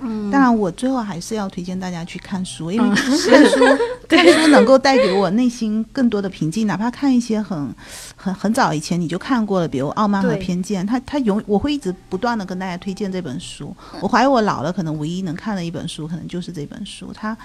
[0.00, 3.58] 当然，我最后还是要推荐大家去看书，因为看书
[4.08, 6.66] 看书能够带给我内心更多的平静。
[6.66, 7.74] 哪怕看一些很
[8.16, 13.74] 很很早以前你就看过了，比如《傲慢和偏见》，它它永我会一直不断的跟大家推荐这本书。
[14.00, 17.12] 我怀疑我老了，可能唯一能看的一本书，可能就是这本书。
[17.14, 17.36] 它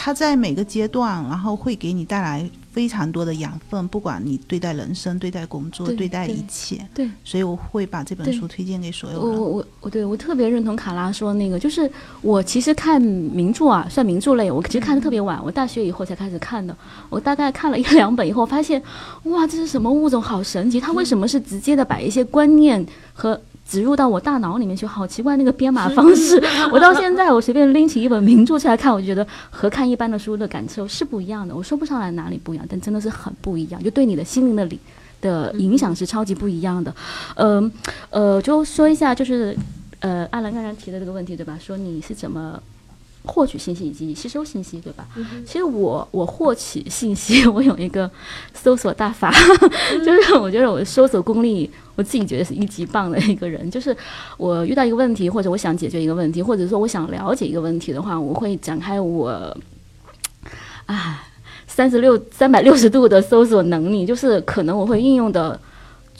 [0.00, 6.88] 它在每个阶段，然后会给你带来非常多的养分，不管你对待人生、对待工作、对对待一切。
[6.94, 7.10] 对。
[7.24, 9.28] 所以我会把这本书推荐给所有人。
[9.28, 11.90] 我我我我对我特别认同卡拉说那个，就是
[12.22, 16.74] 我其实看名著啊，算名著类，我其实看的特别晚，我大学以后才开始看的。
[17.10, 18.80] 我大概看了一两本以后，发现
[19.24, 20.80] 哇，这是什么物种，好神奇！
[20.80, 23.38] 它为什么是直接的把一些观念和
[23.68, 24.86] 植入到我大脑里面去？
[24.86, 26.42] 好奇怪那个编码方式。
[26.72, 31.54] 我到现在我随便拎起一本名著出来看，我就觉得和看一般的书的感受是不一样的。
[31.54, 34.80] 我说不上来哪里不一样，但真的是很不一样，就对你的心灵的理。
[35.20, 36.94] 的影响是超级不一样的，
[37.34, 37.68] 嗯
[38.10, 39.52] 呃，就说一下，就是
[39.98, 41.58] 呃，阿兰刚才提的这个问题，对吧？
[41.60, 42.56] 说你是怎么
[43.28, 45.06] 获取信息以及吸收信息，对吧？
[45.46, 48.10] 其实我我获取信息， 我有一个
[48.54, 49.30] 搜索大法，
[50.02, 53.70] 就是我觉得我搜索功力，我自己觉得是一级棒的一个人。
[53.70, 53.94] 就是
[54.38, 59.54] 我遇到一个问题，或者我想解决一个问题，或者说我想了解一个问题的话，我会展开我
[60.86, 61.22] 啊
[61.66, 65.60] 三十六三百六十度的搜索能力，就是可能我会运用的。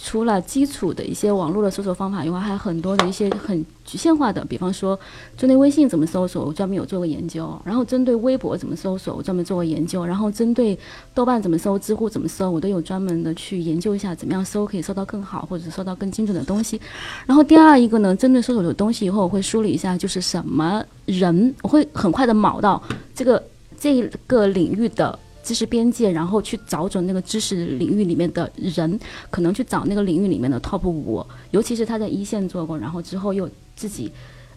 [0.01, 4.97] 除了基础的一些网络的搜索方法以外，还有很多的一些很局限化的，比方说
[5.37, 10.79] 针对微信怎么搜索，我专门有做过研究；然后针对微博怎么搜索，我专门做过研究；然后针对
[11.13, 16.81] 豆瓣怎么搜、知乎怎么搜，我都有专门的去研究一下，怎么样搜可以搜到更好，或者搜到更精准的东西。
[17.27, 22.81] 然后第二一个呢，针对搜索的东西以后，我会梳理一下，就是什么人，我会很快的铆到
[23.15, 23.43] 这个
[23.81, 25.19] 这个领域的。
[25.49, 34.13] 知识边界，然后去找准那个知识领域里面的人，可能去找那个领域里面的 top 五，尤其是他在一线做过，然后之后又自己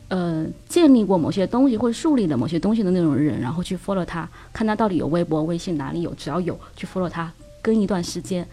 [0.09, 7.31] 呃建立过某些东西或者树立了某些东西的那种人，然后去 follow 他，看他到底有微博、微信哪里有，只要有去 follow 他，
[7.61, 8.45] 跟一段时间，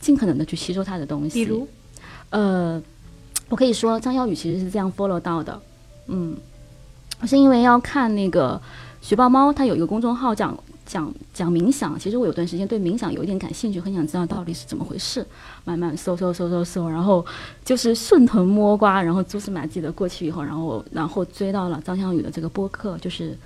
[0.00, 1.44] 尽可能的去吸收他的东西。
[1.44, 1.68] 比如，
[2.30, 2.82] 呃，
[3.50, 5.60] 我可以说张耀宇其实是这样 follow 到的，
[6.06, 6.34] 嗯，
[7.20, 8.58] 我是因为要看那个
[9.02, 10.58] 学豹猫，它有一个公众号讲。
[10.86, 15.26] 讲讲冥想，其实我有段时间对冥想有一点感兴趣，很想知道到底是怎么回事。
[15.64, 17.26] 慢慢搜搜搜搜搜，然后
[17.64, 23.36] 就是顺藤摸瓜，然后蛛丝马迹的过去以后，然后然后追到了张翔宇的这个播客，就是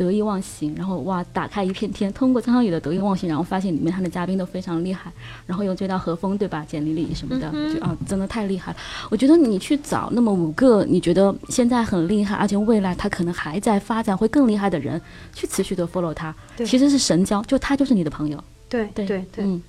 [0.00, 0.74] 得意忘形。
[0.74, 5.12] 然后哇，打开一片天，通过张小雨的得意忘形，然后发现里面他的嘉宾都非常厉害，
[5.46, 6.64] 然后又追到何峰，对吧？
[6.66, 8.78] 简丽丽什么的，嗯就啊，真的太厉害了。
[9.10, 14.98] 我觉得你去找那么五个你觉得现在很厉害，而且未来他可能还在发展会更厉害的人，
[15.34, 16.34] 去持续的 follow 他，
[16.64, 18.42] 其实是神交，就他就是你的朋友。
[18.68, 19.60] 对对对对，嗯，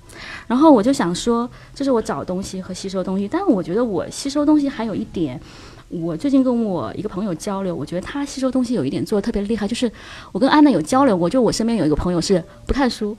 [0.46, 5.40] 然后我就想说，这是我找东西和吸收东西，但我觉得我吸收东西还有一点，
[5.92, 9.92] 我最近跟我一个朋友交流，我觉得他吸收东西有一点做的特别厉害，就是
[10.32, 13.16] 我跟安娜有交流过，就我身边有一个朋友是不看书。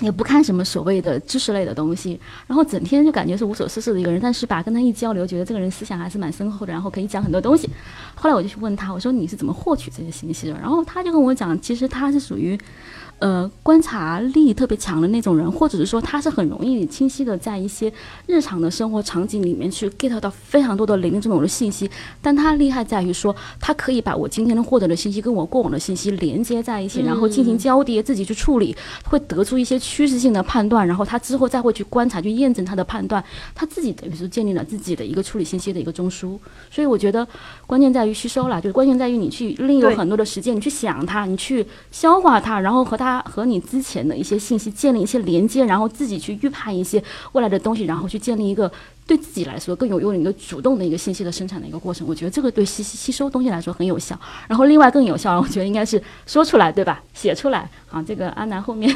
[0.00, 7.68] 也不看什么所谓的知识类的东西，然后整天就感觉是无所事事的一个人，但是吧，跟他一交流，觉得这个人思想还是蛮深厚的，然后可以讲很多东西。
[8.14, 10.52] 后来我就去问他，我说你是怎么获取这些信息的？
[10.54, 12.56] 然后他就跟我讲，其实他是属于。
[13.20, 17.92] 呃，观察力特别强的那种人，或者是说他是很容易清晰的在一些
[18.26, 21.90] 日常的生活场景里面去 get 到非常多的零零总总的信息，
[22.22, 36.38] 但他厉害在于说，他可以把我今天获得的信息跟我过往的信息连接在一起，然后进行交叠，自己去处理，会得出一些趋势性的判断，然后他之后再会去观察，去验证他的判断，他自己等于是建立了自己的一个处理信息的一个中枢。
[36.70, 37.26] 所以我觉得
[37.66, 43.07] 关键在于吸收了，就是关键在于你去利用很多的时间，你去想它，你去消化它，然后和它。
[43.08, 47.02] 它和你之前的一些信息建立一些连接，然后自己去预判一些
[47.32, 48.70] 未来的东西，然后去建立一个
[49.06, 52.06] 对自己来说更有用的一个主动的一个信息的生产的一个过程。
[52.06, 54.18] 我觉得这个对吸吸吸收东西来说很有效。
[54.46, 57.02] 然后另外更有效，我觉得应该是说出来，对吧？
[57.14, 57.70] 写出来。
[57.90, 58.92] 啊，这个阿南后面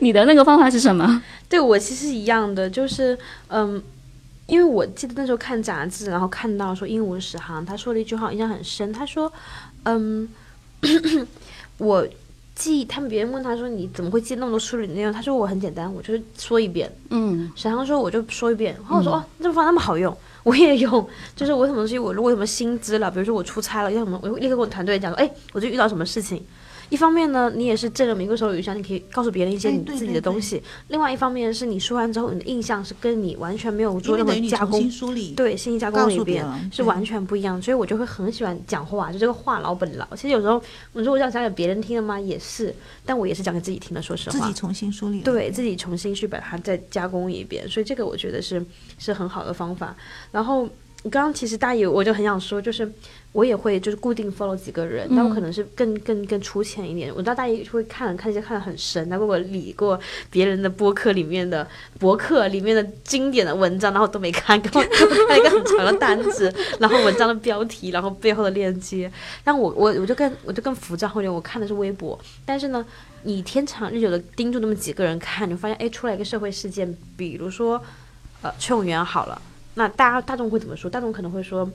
[0.00, 1.22] 你的那个方法是什么？
[1.48, 3.18] 对我其实一样的，就是
[3.48, 3.82] 嗯。
[4.46, 8.90] 因为我记得那时候看杂志，然后看到说鹦鹉史航他说了一句话，印象很深。
[8.90, 9.30] 他说
[9.84, 10.26] ：“嗯，
[11.76, 12.08] 我
[12.58, 15.12] 记，他们别人问他说你怎么会记那么多书里的内容？
[15.12, 16.92] 他说我很简单，我就是说一遍。
[17.10, 18.74] 嗯，沈航说我就说一遍。
[18.74, 21.08] 然后我说哦，这方法那么好用，我也用。
[21.36, 26.44] 就是我什么东西，我如果有什么新知了，比如说我出差了，要什么，我立刻跟我团队讲说，哎，我就遇到什么事情。”
[26.90, 30.62] 一方面呢，你也是挣了一个手语箱，你可以告诉别人一些你自己的东西。
[30.88, 34.90] 另外一方面是你说完之后，你的印象是跟你完全没有做任何加工，
[35.36, 37.60] 对，信息加工里边是完全不一样。
[37.60, 40.06] 所以我就会很喜欢讲话，就这个话痨本痨。
[40.16, 40.62] 其实有时候
[40.92, 42.18] 我说我要讲给别人听的嘛？
[42.18, 42.74] 也是，
[43.04, 44.00] 但我也是讲给自己听的。
[44.00, 47.68] 说实话，自己重新梳理，对自己重新去把它再加工一遍。
[47.68, 48.64] 所以这个我觉得是
[48.98, 49.94] 是很好的方法。
[50.32, 50.68] 然后
[51.04, 52.90] 刚刚其实大爷我就很想说，就是。
[53.32, 57.12] 我也会就是固定 follow 几个人，但我可能是更更更粗浅一点。
[57.14, 61.64] 我知道大家会看看一些看得很深，但如果理过别人的博客里面的
[62.00, 64.82] 博客里面的经典的文章，然后都没看， 给我
[65.28, 69.12] 看一个很长的单子， 然后文章的标题，然后背后的链接。
[69.44, 72.18] 但我我我就更我就更浮躁一点，我看的是微博。
[72.46, 72.84] 但是呢，
[73.24, 77.80] 你天长日久的盯住那么几个人看，你发现哎，出来一个社会事件，比如说
[78.40, 79.40] 呃崔永元好了，
[79.78, 80.90] 那大家大众会怎么说？
[80.90, 81.70] 大众可能会说。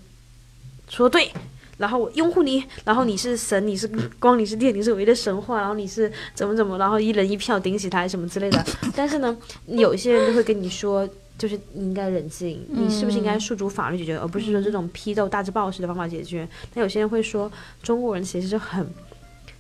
[0.90, 1.32] 说对，
[1.78, 3.88] 然后我拥护你，然后你是神，你是
[4.20, 8.64] 光，你是电，你是唯一的神话，然后你是怎么怎么，然后一人一票顶起他什么之类的。
[8.94, 9.36] 但是呢，
[9.66, 16.48] 有一些人就会跟你说，就是你应该冷静，你是不是应该诉诸法律解决，而不是说这种批斗大字报式的方法解决。
[16.74, 17.50] 那有些人会说，
[17.82, 18.86] 中国人其实是很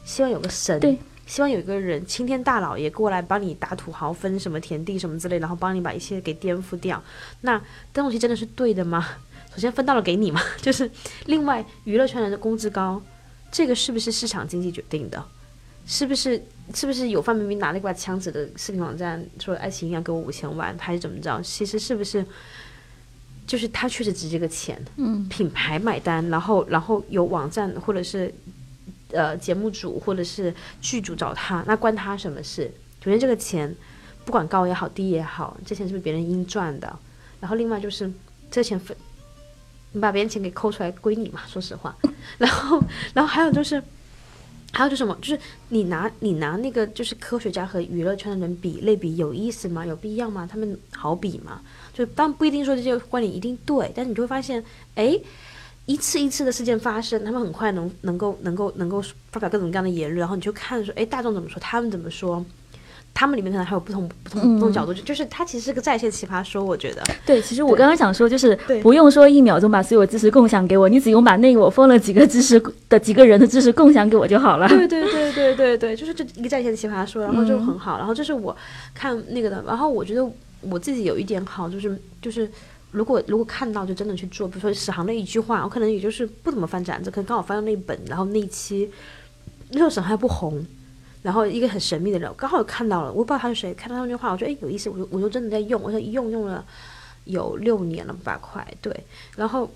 [0.04, 0.78] 希望有个神，
[1.26, 7.02] 希望有一个人青天大老爷过来帮你打土豪分什么田地什么之类，然后帮你把一切给颠覆掉。
[7.42, 7.58] 那
[7.94, 9.08] 这东西真的是对的吗？
[9.54, 10.90] 首先分到了给你嘛， 就是
[11.28, 13.02] 另外娱乐圈人的工资高，
[13.52, 15.24] 这个是不是市场经济决定的？
[15.86, 16.42] 是不是
[16.74, 21.42] 是不是有范冰冰拿了一把枪指的视频网站说爱奇艺要给我五千万，还是怎么着？
[21.42, 22.26] 其实是不是
[23.46, 24.82] 就是他确实值这个钱？
[24.96, 28.34] 嗯，品牌买单，然后然后有网站或者是
[29.14, 32.70] 呃节目组或者是剧组找他，那关他什么事？
[33.03, 33.74] 首先这个钱
[34.26, 36.99] 不管高也好低也好，这钱是不是别人应赚的？
[37.39, 38.11] 然后另外就是
[38.51, 38.95] 这钱分。
[39.95, 41.41] 你把别人钱给抠出来归你嘛？
[41.47, 41.95] 说实话，
[42.39, 42.82] 然后，
[43.14, 43.80] 然后还有就是，
[44.72, 45.16] 还有就是什么？
[45.22, 45.39] 就是
[45.70, 49.86] 你拿你拿那个就是科学家和娱乐圈的人比类比有意思吗？
[49.86, 50.49] 有必要吗？
[50.51, 51.61] 他们好比吗？
[51.93, 54.64] 就当不一定说这些观点一定对，但你就会发现，
[54.95, 55.16] 哎，
[55.86, 62.44] 一次一次的事件发生，他们很快能能够能够能够发表各种各样的言论，然后你就看说，哎，大众怎么说，他们怎么说。
[63.16, 67.04] 他们里面可能还有不同不同不同角度，就就是它其实是个在线奇葩说，我觉得。
[67.24, 72.60] 对，其实我刚刚想说，就是不用说一秒钟把所有知识共享给我，你只用把那个我封了几个知识
[72.90, 74.68] 的几个人的知识共享给我就好了。
[74.68, 78.00] 对对对对对对，就是这一个在线奇葩说，然后就很好。
[78.00, 78.58] 然后这是我
[78.96, 80.28] 看那个的，然后我觉得
[80.62, 82.50] 我自己有一点好，就是就是
[82.94, 88.89] 如果如果看到就真的去做，比如说史航的一句话，我可能也就是不怎么翻展子，可能刚好翻到那一本，然后那一期
[89.72, 90.66] 那时候史航还不红。
[91.22, 96.66] 然后一个很神秘的人，刚好看到了，我不知道他是谁，看到那句话，我觉得哎有意思，我就我就真的在用，我说一用用了
[97.26, 98.96] 有六年了吧，快对，
[99.36, 99.70] 然后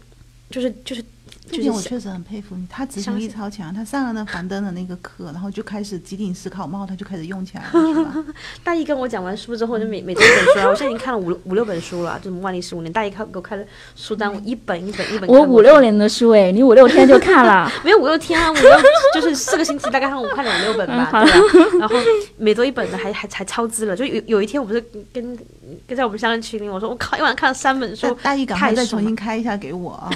[0.49, 1.03] 就是就是。
[1.49, 3.73] 这点我确实很佩服你，他执行力超强。
[3.73, 8.25] 他上了那樊登的那个课，然后就开始几顶思考帽，他就开始用起来了，是吧？
[8.63, 12.91] 大一跟我讲完书之后，就每每周一本书啊，我现在已经看了五五六本书了，就万历十五年。
[12.91, 13.65] 大一看给我开的
[13.95, 15.29] 书单，我一本一本一本。
[15.29, 17.71] 我五六年的书哎，你五六天就看了？
[17.83, 18.71] 没有五六天啊，五六
[19.13, 21.79] 就是四个星期，大概看我看了五六本吧，对吧？
[21.79, 21.95] 然后
[22.37, 25.37] 每周一本的还还还超支了，就有有一天我不是跟
[25.87, 30.09] 跟在我们相声群里，我说我靠，一晚上看了三本书，大一赶快再重新开一下给我啊！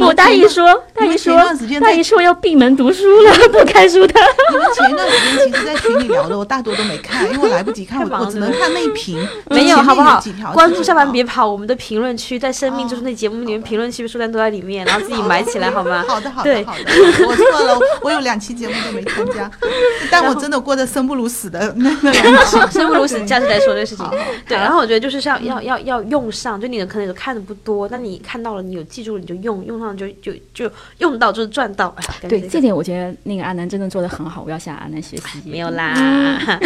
[0.00, 0.82] 我大姨说。
[0.94, 1.36] 大姨说
[1.78, 4.14] ：“大姨说要闭门读书了，不开书的。
[4.50, 9.18] 你们前一段时间其实，在群里聊的，我大多都没看，因为我来不及看，我只能看那一屏。
[9.50, 10.22] 没有，好不好？
[10.54, 16.02] 关注下班别跑，我们的评论区在生命就是那节目里面，评论区的书单都在里面，然后自己买起来，好吗？
[16.08, 16.84] 好的，好的，好的。
[17.26, 19.50] 我错了，我有两期节目都没参加，
[20.10, 23.16] 但我真的过得生不如死的那 那两期， 生不如死。
[23.26, 24.06] 下次再说这个事情。
[24.48, 31.94] 对，然后我觉得就是要要要要用上，就你的可能看的不多，但你看到了，你有记住了，你就用，用上就就就。”用到就是赚到，
[32.28, 35.42] 对这点我觉得那个阿南真的做的很好，我要向阿南学习。
[35.44, 35.92] 没有啦，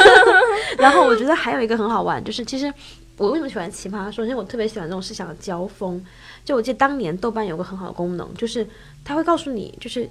[0.78, 2.72] 然后我觉得还有一个很好玩，就是其实
[3.16, 4.24] 我为什么喜欢奇葩说？
[4.24, 6.04] 因为我特别喜欢这种思想的交锋。
[6.44, 8.66] 就我记得当年豆瓣有个很好的功能，就是
[9.04, 10.08] 它会告诉你，就是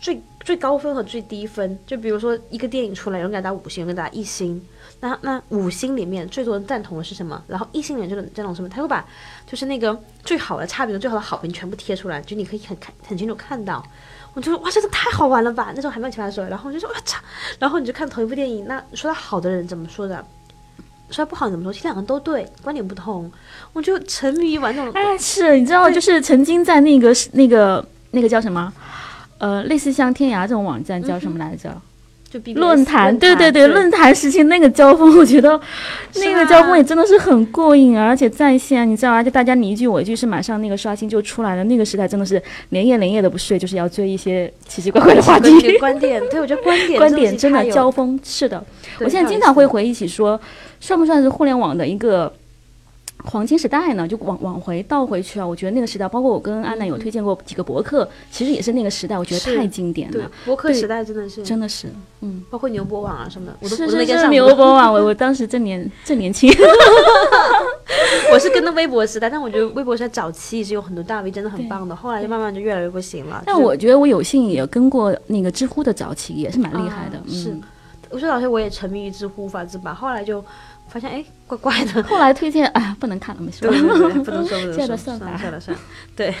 [0.00, 4.60] 最最高分和最低分，就比如说一个电影出来，有人给他打五星，有人给他打一星。
[5.00, 7.42] 那那五星里面最多人赞同的是什么？
[7.46, 8.68] 然后一星里面最多人赞同什么？
[8.68, 9.04] 他会把
[9.46, 13.84] 就是那个最好的差评、最好的好评全部贴出来，就你可以很看很清楚看到。
[14.34, 15.72] 我就说哇，这个太好玩了吧！
[15.74, 17.18] 那时候还没有奇葩说，然后我就说我操，
[17.58, 20.22] 然后你就看同一部电影，那说他好的人怎么说的，
[21.08, 21.72] 说他不好怎么说？
[21.72, 23.32] 其实两个都对，观点不同。
[23.72, 28.70] 我就沉迷于玩这种，哎，是你知道，就是曾经在那个那个那个叫什么，
[29.38, 31.74] 呃，类似像天涯这种网站叫什么来着？
[32.54, 35.60] 论坛，对对对，论坛时期那个交锋， 我觉得
[36.16, 41.64] 那个交锋也真的是很过瘾啊，而且在线，你知道，而且大家你一句我一句，是马上那个刷新就出来了。
[41.64, 45.78] 那个时代真的是连夜连夜的不睡，就是要追一些奇奇怪怪的话题。
[45.78, 48.62] 观点，对我觉得观点观点真的的交锋，是的。
[49.00, 50.40] 我现在经常会回忆起说，
[50.80, 52.32] 算不算是互联网的一个
[53.26, 54.06] 黄金时代呢？
[54.06, 61.88] 就往往回倒回去啊，我觉得那个时代，包括我跟安南有推荐过几个博客，其实也是那个时代，我觉得太经典了，博客时代真的是，真的是，
[62.20, 62.42] 嗯。
[62.48, 64.64] 包括牛博网啊什么的，我都是我都没是是牛跟上过。
[64.64, 66.48] 博网， 我我当时正年正年轻，
[68.32, 73.42] 我是跟的微博时代，但我觉得微博时代早期是有很多大 V 真的很棒的，后来就慢慢就越来越不行了。
[73.44, 77.24] 但我觉得我有幸也跟过那个知乎的早期，也是蛮厉害的啊。
[77.26, 77.56] 嗯是，
[78.10, 80.44] 我说老师我也沉迷于知乎无法自拔，后来就
[80.88, 83.70] 发现哎怪怪的， 后来推荐，哎呀，不能看了，没事对。
[83.70, 85.82] 对对，不能说 不能说，现在的算算了算了算了，
[86.16, 86.34] 对。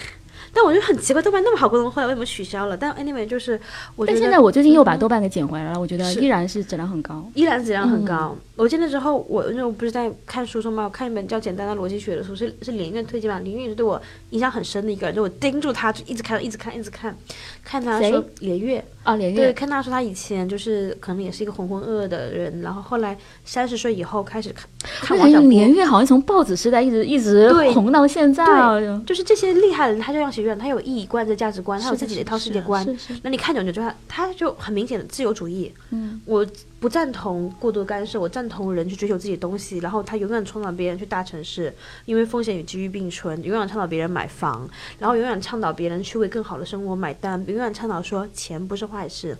[0.54, 2.74] 但我觉得很奇怪，豆瓣那么好功能，后来为什么取消了？
[2.74, 3.60] 但 anyway 就是
[3.94, 7.28] 我觉得但现在我最近又把豆瓣给捡回来了，我觉得依然是质量很高。
[7.34, 8.34] 依然质量很嗯高。
[8.54, 14.00] 我记得那时候我因为我不是在看书说嘛，我看一本叫《简单的逻辑学》的书，是是林月推荐嘛，林月也是对我
[14.30, 17.14] 印象很深的一个人，就我盯住他就一直看，一直看，一直看，
[17.62, 24.66] 看他谁说连岳，啊，连对，看他说他以前就是可能也是一个浑浑噩噩的人，然后后来三十岁以后开始看
[25.00, 28.76] 看我感觉王小波，连岳好像从报纸时代一直一直红到现在啊。
[29.06, 32.84] 就是这些厉害的人，他就让学院，他有一以贯之价值观，他有自己的一套世界观。
[33.22, 35.72] 那你看久了就他，他就很明显的自由主义。
[35.90, 36.44] 嗯，我
[36.78, 41.74] 不赞同过度干涉，我赞同人去追求自己的东西，然后他永远倡导别人去大城市，
[42.04, 49.36] 因为风险与机遇并存，永远倡导别人买房，然后永远倡导别人去为更好的生活买单，永远倡导说钱不是坏事，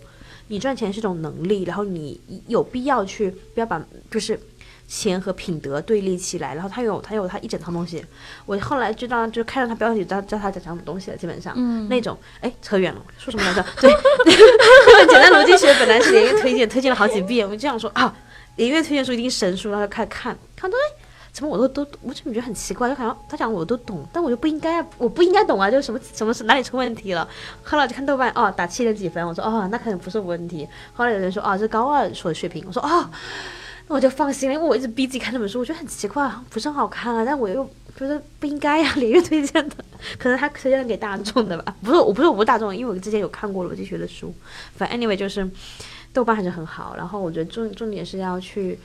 [0.47, 4.39] 你赚钱是种能力，然后你有必要去不要把就是。
[4.87, 8.03] 钱和品德对立起来，然后他有他有他一整套东西。
[8.45, 11.17] 我后来知道，就看到他标题，知道知道他在讲什么东西了。
[11.17, 13.65] 基本上，嗯那种哎扯远了，说什么来着？
[13.81, 13.91] 对，
[15.07, 18.15] 简单逻辑学本来是连月推荐，推荐了好几遍，我就想说啊，
[18.55, 21.03] 连月推荐书一定神书，然后就开始看，看到哎，
[21.33, 22.87] 怎么我都都，我怎么觉得很奇怪？
[22.87, 27.27] 就好像他讲我都懂，但我就不应该啊，我不应该懂啊，就是什么什么是哪里出问题了？
[27.61, 30.65] 后来我就看豆瓣，哦，打七点几分，我说哦，那可能不是我问题。
[30.93, 33.09] 后来有人说哦，这高二说的水平，我说哦。
[33.87, 39.75] 那我就放心了，因为我一直逼自己看这本书，我觉得很奇怪，不是很好看啊，但我又觉得不应该呀、 连月推荐的，
[40.19, 44.33] 可能他推荐给大众的吧，不是，我不是我不是大众，因为我之前有看过逻辑学的书，
[44.75, 45.49] 反正 anyway 就是
[46.11, 48.77] 豆瓣还是很好，然后我觉得重重点是要去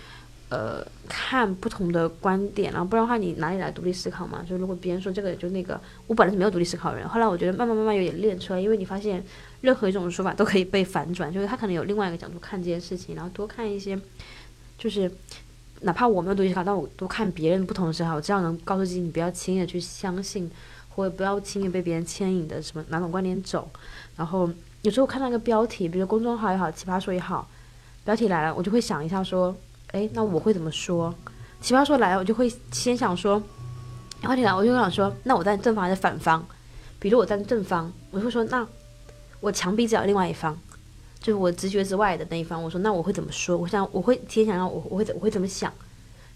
[0.51, 4.45] 呃看不同的观点，然后不然的话你哪里来独立思考嘛？
[4.49, 9.23] 就如果别人说这个就那个，我本来是没有独立思考的人，后来我觉得慢慢慢慢有点练出来，因为你发现
[9.63, 13.99] 任何一种说法都可以被反转，就是他可能有另外一个角度看这件事情，然后多看一些。
[14.83, 15.09] 就是
[15.83, 20.51] 哪怕我没有独立思考，但我多看别人不同的思考，我这样能告诉自己，你不要轻易的去相信，
[20.89, 23.71] 或者不要轻易被别人牵引的什么哪种观点走。
[24.17, 24.51] 然后
[24.81, 27.49] 有时候看到一个标题，比如公众号也好，奇葩说也好，
[28.05, 29.55] 标题来了，我就会想一下说，
[29.93, 31.15] 哎，那我会怎么说？
[31.61, 33.41] 奇葩说来了，我就会先想说，
[34.21, 36.45] 标题来，我就想说，那我在正方还是反方？
[36.99, 38.67] 比如我站正方，我就会说，那
[39.39, 40.59] 我墙壁只有另外一方。
[41.23, 43.57] 就是我直觉之外的那一方，我说那我会怎么说？
[43.57, 45.73] 我想我会提前想让我我会我会怎么想，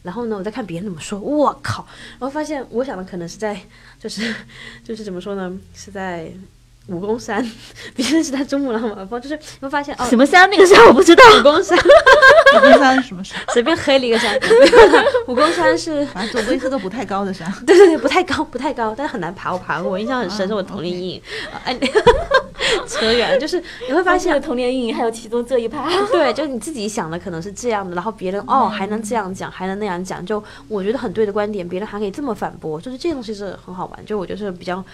[0.05, 3.61] 然后呢，我再看别人怎么说，我靠，然后发现我想的可能是在
[3.99, 4.33] 就是
[4.85, 5.59] 就是怎么说呢？
[5.75, 6.31] 是在
[6.87, 7.45] 武功山，
[7.95, 10.49] 别人是在珠穆朗玛峰，就是你会发现哦，什么山？
[10.51, 11.23] 那个山我不知道。
[11.39, 13.41] 武功山武功山是什么山？
[13.53, 14.39] 随便黑了一个山，
[15.27, 17.53] 武功山是反正总归是个不太高的山。
[17.67, 19.53] 对对对，不太高，不太高，但是很难爬。
[19.53, 21.23] 我爬过，我印象很深，啊是我童年阴影。
[21.53, 21.77] 啊哎，
[22.87, 25.89] 扯远了，就是你会发现，童年阴影还有其中这一趴。
[26.13, 34.85] 对，就你自己想的可能是这样的，然后别人哦还能这样讲，还能那样讲，就我觉得很对的观点，别人还可以这么反驳，就是这些东西是很好玩，就我觉得是比较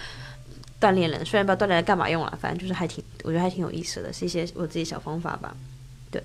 [0.83, 5.55] 锻炼人，虽然不知道锻炼来干嘛用了，反正就是还挺，我觉得还挺有意思的，是一些我自己小方法吧。
[6.11, 6.21] 对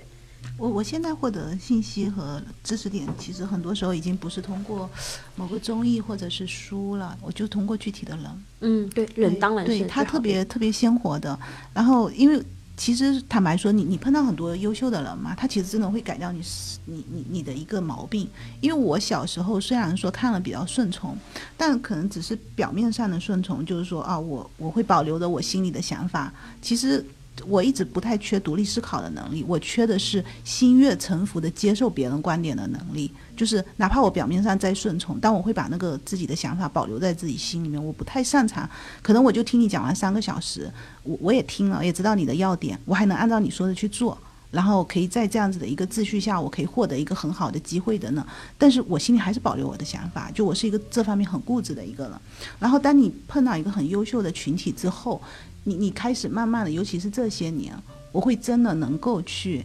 [0.57, 4.91] 我我现在获得信息和知识点，其实很多时候已经不是通过
[5.37, 8.45] 某个综艺或者是书了，我就通过具体的人。
[8.61, 11.39] 嗯，对，人当然是对他特别特别鲜活的。
[11.73, 12.43] 然后，因为
[12.79, 16.41] 其实坦白说，你你碰到很多优秀的人嘛，他其实真的会改掉你
[16.85, 18.29] 你你你的一个毛病。
[18.61, 21.19] 因为我小时候虽然说看了比较顺从，
[21.57, 26.33] 但可能只是表面上的顺从，就是说啊，我我会保留着我心里的想法。
[26.63, 27.05] 其实
[27.47, 33.13] 我一直不太缺独立思考的能力，我缺的是心悦诚服的接受别人观点的能力。
[33.37, 37.83] 就是哪怕我表面上再顺从，但我会把那个自己的想法保留在自己心里面。
[37.83, 38.69] 我不太擅长，
[39.01, 40.69] 可能我就听你讲完三个小时，
[41.05, 44.19] 我我也听了，也知道你的要点，我还能按照你说的去做，
[44.51, 48.27] 然后可以在这样子的一个秩序下，我可以获得一个很好的机会的呢。
[48.59, 52.13] 但是我心里还是保留我的想法，就我是一个这方面很固执的一个人。
[52.59, 55.23] 然后当你碰到一个很优秀的群体之后，
[55.65, 57.75] 你你开始慢慢的，尤其是这些年，
[58.13, 59.65] 我会真的能够去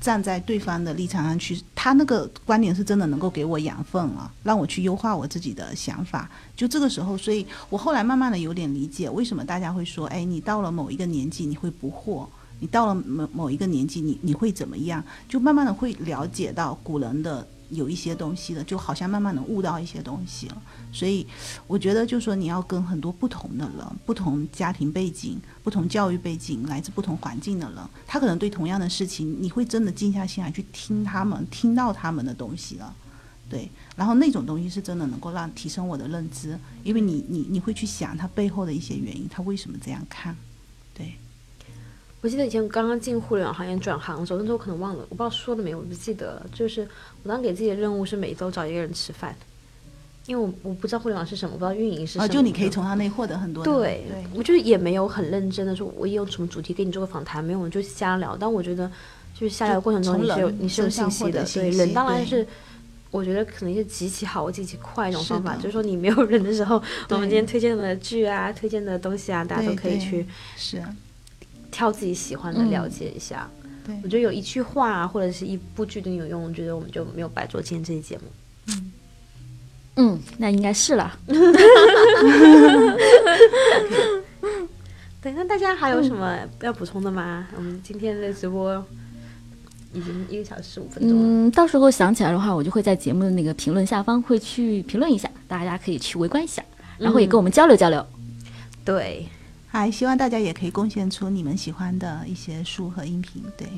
[0.00, 6.30] 站在对方的立场上去，他那个观点是真的能够给我养分了，让我去优化我自己的想法。
[6.56, 12.26] 就这个时候，所以我后来慢慢的有点理解，为什么大家会说，哎，你到了某一个年纪你会不惑，
[12.58, 15.02] 你到了某某一个年纪你你会怎么样？
[15.28, 17.46] 就慢慢的会了解到古人的。
[17.70, 20.62] 有一些东西的，就好像慢慢能悟到一些东西了。
[20.92, 21.26] 所以，
[21.66, 32.94] 我觉得就是说，你要跟很多不同的人、不同家庭背景、不同教育背景、来自不同环境的人，他可能对同样的事情，你会真的静下心来去听他们，听到他们的东西了。
[33.48, 40.36] 对，然后那种东西是真的能够让提升我的认知，因为你你你会去想他背后的一些原因，他为什么这样看。
[40.94, 41.14] 对，
[42.22, 46.46] 我记得以前刚刚进互联网行业转行的时候，那时候可能忘了，我不知道说了没有，我不记得了。
[46.52, 46.86] 就是
[47.22, 49.34] 我当时给自己的任务是每周找一个人吃饭，
[50.26, 52.24] 因为我我不知道互联网是什么，我不知道运营是什么。
[52.24, 53.72] 啊，就你可以从他那获得很多的。
[53.72, 58.36] 对对，我就是也没有很认真的说，我也有什么主题给你做个访谈，没有，我就瞎聊。
[58.38, 58.86] 但我觉得
[59.34, 62.46] 就是下来的过程中，你是有你是有信息的，对人当然是。
[63.12, 70.24] 我觉得可能是极其好、极其快一种方法，的就是说你没有人的时候，我们今天推荐的剧啊、推荐的东西啊，大家都可以去
[70.56, 70.80] 是，
[71.70, 73.48] 挑自己喜欢的嗯了解一下。
[73.84, 78.24] 对我觉得有一句话啊，或者是一部剧对你有用，我觉得我们就没有白做今天这期节目。
[79.96, 81.18] 嗯，那应该是了。
[85.22, 87.46] 对，那大家还有什么要补充的吗？
[87.56, 88.82] 我们今天的直播
[89.92, 91.22] 已经一个小时十五分钟了。
[91.22, 96.64] 嗯，到时候想起来的话，我就会在节目的那个评论下方会去评论一下，大家可以去围观一下，
[96.96, 98.06] 然后也跟我们交流交流。
[98.82, 99.26] 对，
[99.70, 103.42] 还希望大家也可以贡献出你们喜欢的一些书和音频。
[103.56, 103.68] 对，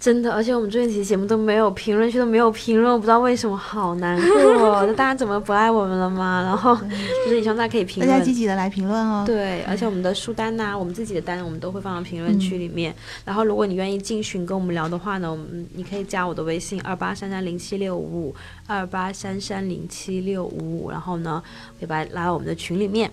[0.00, 4.84] 真的，而且我们最近几期节目都没有评论区都没有评论，我不知道为什么，好难过。
[4.88, 6.42] 那大家怎么不爱我们了吗？
[6.42, 8.34] 然后就是希望大家可以评论大家积。
[8.34, 9.22] 极的来评论哦。
[9.26, 12.94] 对，而且我们的书单呐、我们自己的单，我们都会放到评论区里面。
[13.24, 18.34] 然后，如果你愿意进群跟我们聊的话呢，我们你可以加我的微信二八三三零七六五五
[18.66, 21.42] 二八三三零七六五五，然后呢，
[21.78, 23.10] 可以把它拉到我们的群里面。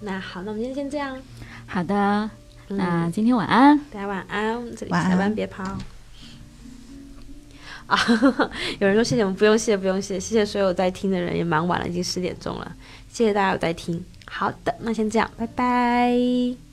[0.00, 1.16] 那好，那我们今天先这样，
[1.66, 2.30] 好的，
[2.68, 3.78] 嗯那今天晚安。
[3.90, 5.64] 大家晚安，这里晚安下班别跑。
[7.86, 7.96] 啊，
[8.78, 12.76] 有人说谢谢我们，不用谢，不用谢，谢谢所有在听的人，也蛮晚了，已经十点钟了，
[13.08, 14.04] 谢谢大家有在听。
[14.26, 16.65] 好的，那先这样，拜拜。